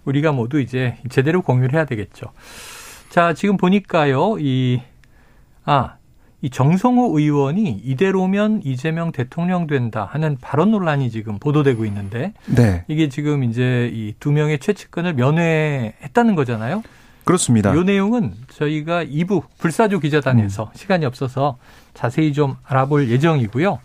우리가 0.06 0.32
모두 0.32 0.60
이제 0.60 0.98
제대로 1.10 1.42
공유를 1.42 1.74
해야 1.74 1.86
되겠죠. 1.86 2.28
자, 3.10 3.34
지금 3.34 3.58
보니까요, 3.58 4.38
이, 4.40 4.82
아, 5.66 5.96
이 6.42 6.50
정성호 6.50 7.20
의원이 7.20 7.82
이대로면 7.84 8.62
이재명 8.64 9.12
대통령 9.12 9.68
된다 9.68 10.08
하는 10.10 10.38
발언 10.42 10.72
논란이 10.72 11.12
지금 11.12 11.38
보도되고 11.38 11.86
있는데 11.86 12.34
네. 12.48 12.84
이게 12.88 13.10
지금 13.10 13.44
이제 13.44 13.92
이 13.94 14.14
두 14.20 14.32
명의 14.32 14.58
최측근을 14.58 15.14
면회했다는 15.14 16.34
거잖아요. 16.36 16.82
그렇습니다. 17.26 17.76
이 17.76 17.84
내용은 17.84 18.34
저희가 18.50 19.06
2부 19.06 19.44
불사조 19.60 20.00
기자단에서 20.00 20.64
음. 20.64 20.70
시간이 20.74 21.06
없어서 21.06 21.58
자세히 21.94 22.34
좀 22.34 22.56
알아볼 22.66 23.10
예정이고요. 23.10 23.80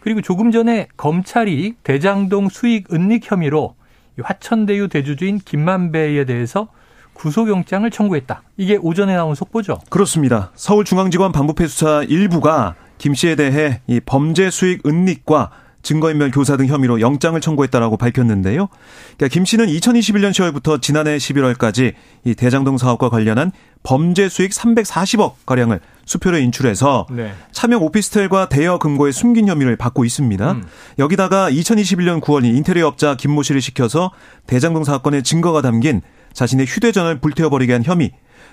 그리고 0.00 0.22
조금 0.22 0.50
전에 0.50 0.88
검찰이 0.96 1.74
대장동 1.82 2.48
수익 2.48 2.90
은닉 2.92 3.30
혐의로 3.30 3.74
화천대유 4.22 4.88
대주주인 4.88 5.38
김만배에 5.38 6.24
대해서 6.24 6.68
구속영장을 7.14 7.90
청구했다. 7.90 8.42
이게 8.56 8.76
오전에 8.76 9.14
나온 9.16 9.34
속보죠? 9.34 9.80
그렇습니다. 9.90 10.52
서울중앙지검 10.54 11.32
반부패 11.32 11.66
수사 11.66 12.02
일부가 12.02 12.76
김 12.98 13.14
씨에 13.14 13.34
대해 13.34 13.80
이 13.86 14.00
범죄 14.04 14.50
수익 14.50 14.86
은닉과 14.86 15.50
증거인멸 15.82 16.32
교사 16.32 16.56
등 16.56 16.66
혐의로 16.66 17.00
영장을 17.00 17.40
청구했다라고 17.40 17.96
밝혔는데요. 17.96 18.68
그러니까 19.16 19.28
김 19.32 19.44
씨는 19.44 19.66
2021년 19.66 20.30
10월부터 20.30 20.82
지난해 20.82 21.16
11월까지 21.16 21.94
이 22.24 22.34
대장동 22.34 22.78
사업과 22.78 23.08
관련한 23.08 23.52
범죄 23.82 24.28
수익 24.28 24.50
340억 24.50 25.34
가량을 25.46 25.80
수표로 26.08 26.38
인출해서 26.38 27.06
네. 27.10 27.32
차명 27.52 27.82
오피스텔과 27.82 28.48
대여 28.48 28.78
금고에 28.78 29.12
숨긴 29.12 29.46
혐의를 29.46 29.76
받고 29.76 30.06
있습니다. 30.06 30.52
음. 30.52 30.64
여기다가 30.98 31.50
2021년 31.50 32.20
9월 32.22 32.44
인테리어 32.44 32.86
업자 32.86 33.14
김모 33.14 33.42
씨를 33.42 33.60
시켜서 33.60 34.10
대장동 34.46 34.84
사건의 34.84 35.22
증거가 35.22 35.60
담긴 35.60 36.00
자신의 36.32 36.66
휴대전화를 36.66 37.20
불태워버리게 37.20 37.74
한 37.74 37.84
혐의 37.84 38.12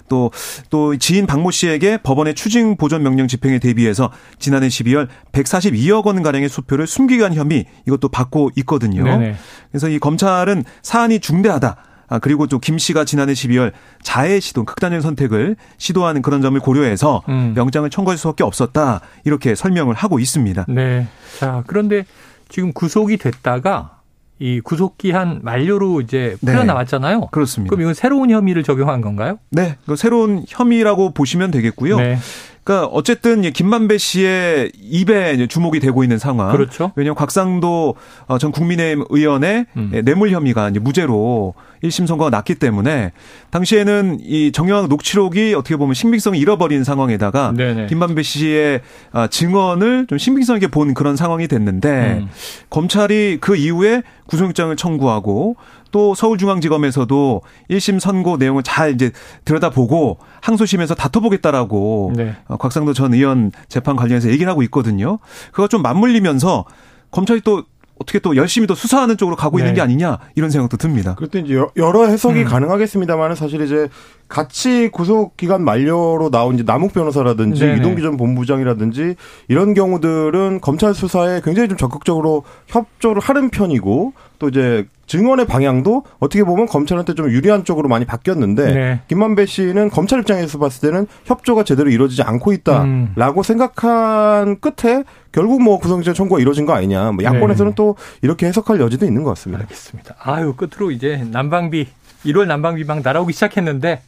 또, 0.10 0.32
또 0.70 0.98
지인 0.98 1.26
박모 1.26 1.52
씨에게 1.52 1.98
법원의 2.04 2.36
추징 2.36 2.76
보전 2.76 3.02
명령 3.04 3.28
집행에 3.28 3.60
대비해서 3.60 4.12
지난해 4.38 4.68
12월 4.68 5.08
142억 5.32 6.06
원가량의 6.06 6.50
수표를 6.50 6.88
숨기게 6.88 7.24
한 7.24 7.34
혐의 7.34 7.66
이것도 7.88 8.10
받고 8.10 8.52
있거든요. 8.58 9.04
네네. 9.04 9.36
그래서 9.72 9.88
이 9.88 9.98
검찰은 9.98 10.66
사안이 10.84 11.20
중대하다. 11.20 11.78
아, 12.08 12.20
그리고 12.20 12.48
또 12.48 12.60
김 12.60 12.78
씨가 12.78 13.06
지난해 13.06 13.34
12월 13.34 13.72
자해 14.02 14.40
시도, 14.40 14.64
극단적 14.64 15.02
선택을 15.02 15.56
시도하는 15.78 16.22
그런 16.22 16.42
점을 16.42 16.60
고려해서 16.60 17.24
음. 17.30 17.54
영장을 17.58 17.90
청구할 17.90 18.18
수밖에 18.18 18.44
없었다. 18.44 19.02
이렇게 19.24 19.56
설명을 19.56 19.94
하고 19.96 20.20
있습니다. 20.20 20.66
네. 20.70 21.08
자, 21.40 21.64
그런데 21.68 22.06
지금 22.50 22.74
구속이 22.74 23.18
됐다가 23.18 24.00
이 24.40 24.60
구속 24.60 24.98
기한 24.98 25.40
만료로 25.44 26.02
이제 26.02 26.36
풀려 26.42 26.60
네. 26.60 26.64
나왔잖아요. 26.66 27.28
그렇습니다. 27.32 27.70
그럼 27.70 27.82
이건 27.84 27.94
새로운 27.94 28.30
혐의를 28.32 28.64
적용한 28.64 29.00
건가요? 29.02 29.40
네, 29.50 29.78
그 29.86 29.96
새로운 29.96 30.44
혐의라고 30.48 31.14
보시면 31.14 31.52
되겠고요. 31.52 31.98
네. 31.98 32.18
그러니까 32.66 32.88
어쨌든 32.88 33.44
김만배 33.44 34.00
씨의 34.00 34.72
입에 34.82 35.46
주목이 35.46 35.80
되고 35.80 36.02
있는 36.04 36.18
상황. 36.18 36.52
그렇죠. 36.52 36.92
왜냐하면 36.96 37.16
곽상도 37.16 37.96
어, 38.26 38.38
전 38.40 38.52
국민의힘 38.52 39.06
의원의 39.10 39.68
음. 39.78 40.02
뇌물 40.04 40.32
혐의가 40.32 40.72
무죄로 40.72 41.54
1심 41.84 42.08
선고가 42.08 42.32
났기 42.32 42.56
때문에 42.56 43.12
당시에는 43.52 44.18
이 44.22 44.52
정영학 44.52 44.88
녹취록이 44.88 45.54
어떻게 45.54 45.76
보면 45.76 45.94
신빙성이 45.94 46.40
잃어버린 46.40 46.84
상황에다가 46.84 47.54
네네. 47.56 47.86
김만배 47.86 48.24
씨의 48.24 48.82
아, 49.12 49.28
증언을 49.28 50.08
좀 50.08 50.18
신빙성 50.18 50.56
있게 50.56 50.68
본 50.68 50.96
그런 50.96 51.16
상황이 51.16 51.48
됐는데 51.48 52.22
음. 52.24 52.30
검찰이 52.72 53.38
그 53.42 53.56
이후에 53.56 54.02
구속영장을 54.26 54.76
청구하고 54.76 55.56
또 55.96 56.14
서울중앙지검에서도 56.14 57.42
1심 57.70 58.02
선고 58.02 58.36
내용을 58.36 58.64
잘 58.64 58.92
이제 58.92 59.12
들여다보고 59.46 60.18
항소심에서 60.42 60.94
다퉈보겠다라고 60.94 62.12
네. 62.18 62.36
어, 62.50 62.58
곽상도 62.58 62.92
전 62.92 63.14
의원 63.14 63.54
재판 63.70 63.96
관련해서 63.96 64.30
얘기를 64.30 64.52
하고 64.52 64.62
있거든요. 64.64 65.20
그거 65.54 65.70
좀 65.70 65.82
맞물리면서 65.82 66.66
검찰이 67.12 67.40
또 67.46 67.64
어떻게 67.98 68.20
또 68.20 68.36
열심히 68.36 68.68
또 68.68 68.76
수사하는 68.76 69.16
쪽으로 69.16 69.38
가고 69.38 69.56
네. 69.56 69.64
있는 69.64 69.74
게 69.74 69.80
아니냐 69.80 70.20
이런 70.36 70.50
생각도 70.50 70.76
듭니다. 70.76 71.16
그때 71.18 71.40
이제 71.40 71.56
여러 71.78 72.06
해석이 72.06 72.42
음. 72.42 72.46
가능하겠습니다만은 72.46 73.38
사실 73.38 73.62
이제 73.62 73.88
같이 74.28 74.90
구속 74.92 75.38
기간 75.38 75.64
만료로 75.64 76.32
나온 76.32 76.56
이제 76.56 76.64
남욱 76.66 76.94
변호사라든지 76.94 77.62
네네. 77.62 77.78
이동규 77.78 78.02
전 78.02 78.18
본부장이라든지 78.18 79.16
이런 79.48 79.74
경우들은 79.74 80.62
검찰 80.62 80.94
수사에 80.94 81.42
굉장히 81.44 81.70
좀 81.70 81.78
적극적으로 81.78 82.44
협조를 82.68 83.22
하는 83.22 83.50
편이고 83.50 84.14
또 84.40 84.50
이제 84.50 84.88
증언의 85.08 85.46
방향도 85.46 86.04
어떻게 86.20 86.44
보면 86.44 86.66
검찰한테 86.66 87.14
좀 87.14 87.30
유리한 87.30 87.64
쪽으로 87.64 87.88
많이 87.88 88.06
바뀌었는데 88.06 88.74
네. 88.74 89.02
김만배 89.08 89.46
씨는 89.46 89.90
검찰 89.92 90.20
입장에서 90.20 90.58
봤을 90.58 90.90
때는 90.90 91.06
협조가 91.26 91.64
제대로 91.64 91.92
이루어지지 91.92 92.24
않고 92.24 92.54
있다라고 92.54 93.40
음. 93.40 93.44
생각한 93.44 94.60
끝에 94.60 95.04
결국 95.32 95.62
뭐 95.62 95.80
구성재 95.80 96.14
청구가 96.14 96.42
이루어진 96.42 96.66
거 96.66 96.74
아니냐. 96.74 97.12
뭐 97.12 97.24
야권에서는 97.24 97.72
네. 97.74 97.76
또 97.76 97.96
이렇게 98.24 98.48
해석할 98.48 98.80
여지도 98.80 99.06
있는 99.06 99.24
것 99.24 99.30
같습니다. 99.32 99.62
알겠습니다. 99.62 100.16
아유 100.20 100.56
끝으로 100.56 100.90
이제 100.90 101.24
난방비 101.32 101.88
1월 102.26 102.48
난방비 102.48 102.86
막 102.86 103.02
날아오기 103.04 103.34
시작했는데 103.34 104.02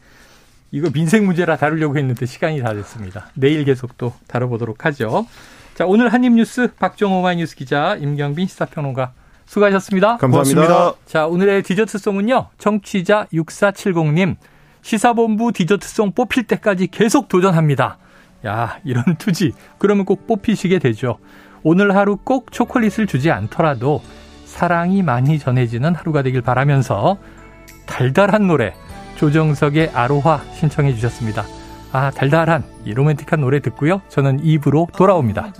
이거 0.71 0.89
민생 0.89 1.25
문제라 1.25 1.57
다루려고 1.57 1.97
했는데 1.97 2.25
시간이 2.25 2.61
다 2.61 2.73
됐습니다. 2.73 3.27
내일 3.35 3.63
계속 3.63 3.97
또 3.97 4.13
다뤄보도록 4.27 4.85
하죠. 4.85 5.25
자, 5.75 5.85
오늘 5.85 6.11
한입뉴스 6.11 6.73
박정호 6.77 7.21
마이뉴스 7.21 7.55
기자 7.55 7.95
임경빈 7.95 8.47
시사평론가 8.47 9.13
수고하셨습니다. 9.45 10.17
감사합니다. 10.17 10.61
고맙습니다. 10.65 10.93
자, 11.05 11.27
오늘의 11.27 11.63
디저트송은요. 11.63 12.47
청취자 12.57 13.27
6470님. 13.33 14.35
시사본부 14.81 15.51
디저트송 15.53 16.13
뽑힐 16.13 16.43
때까지 16.43 16.87
계속 16.87 17.27
도전합니다. 17.27 17.97
야, 18.45 18.79
이런 18.83 19.03
투지. 19.17 19.53
그러면 19.77 20.05
꼭 20.05 20.27
뽑히시게 20.27 20.79
되죠. 20.79 21.17
오늘 21.63 21.95
하루 21.95 22.17
꼭 22.17 22.51
초콜릿을 22.51 23.07
주지 23.07 23.31
않더라도 23.31 24.01
사랑이 24.45 25.03
많이 25.03 25.39
전해지는 25.39 25.95
하루가 25.95 26.23
되길 26.23 26.41
바라면서 26.41 27.17
달달한 27.85 28.47
노래 28.47 28.73
조정석의 29.17 29.91
아로하 29.93 30.41
신청해 30.53 30.93
주셨습니다. 30.93 31.43
아, 31.91 32.11
달달한 32.11 32.63
이 32.85 32.93
로맨틱한 32.93 33.41
노래 33.41 33.59
듣고요. 33.59 34.01
저는 34.09 34.39
입으로 34.43 34.87
돌아옵니다. 34.95 35.53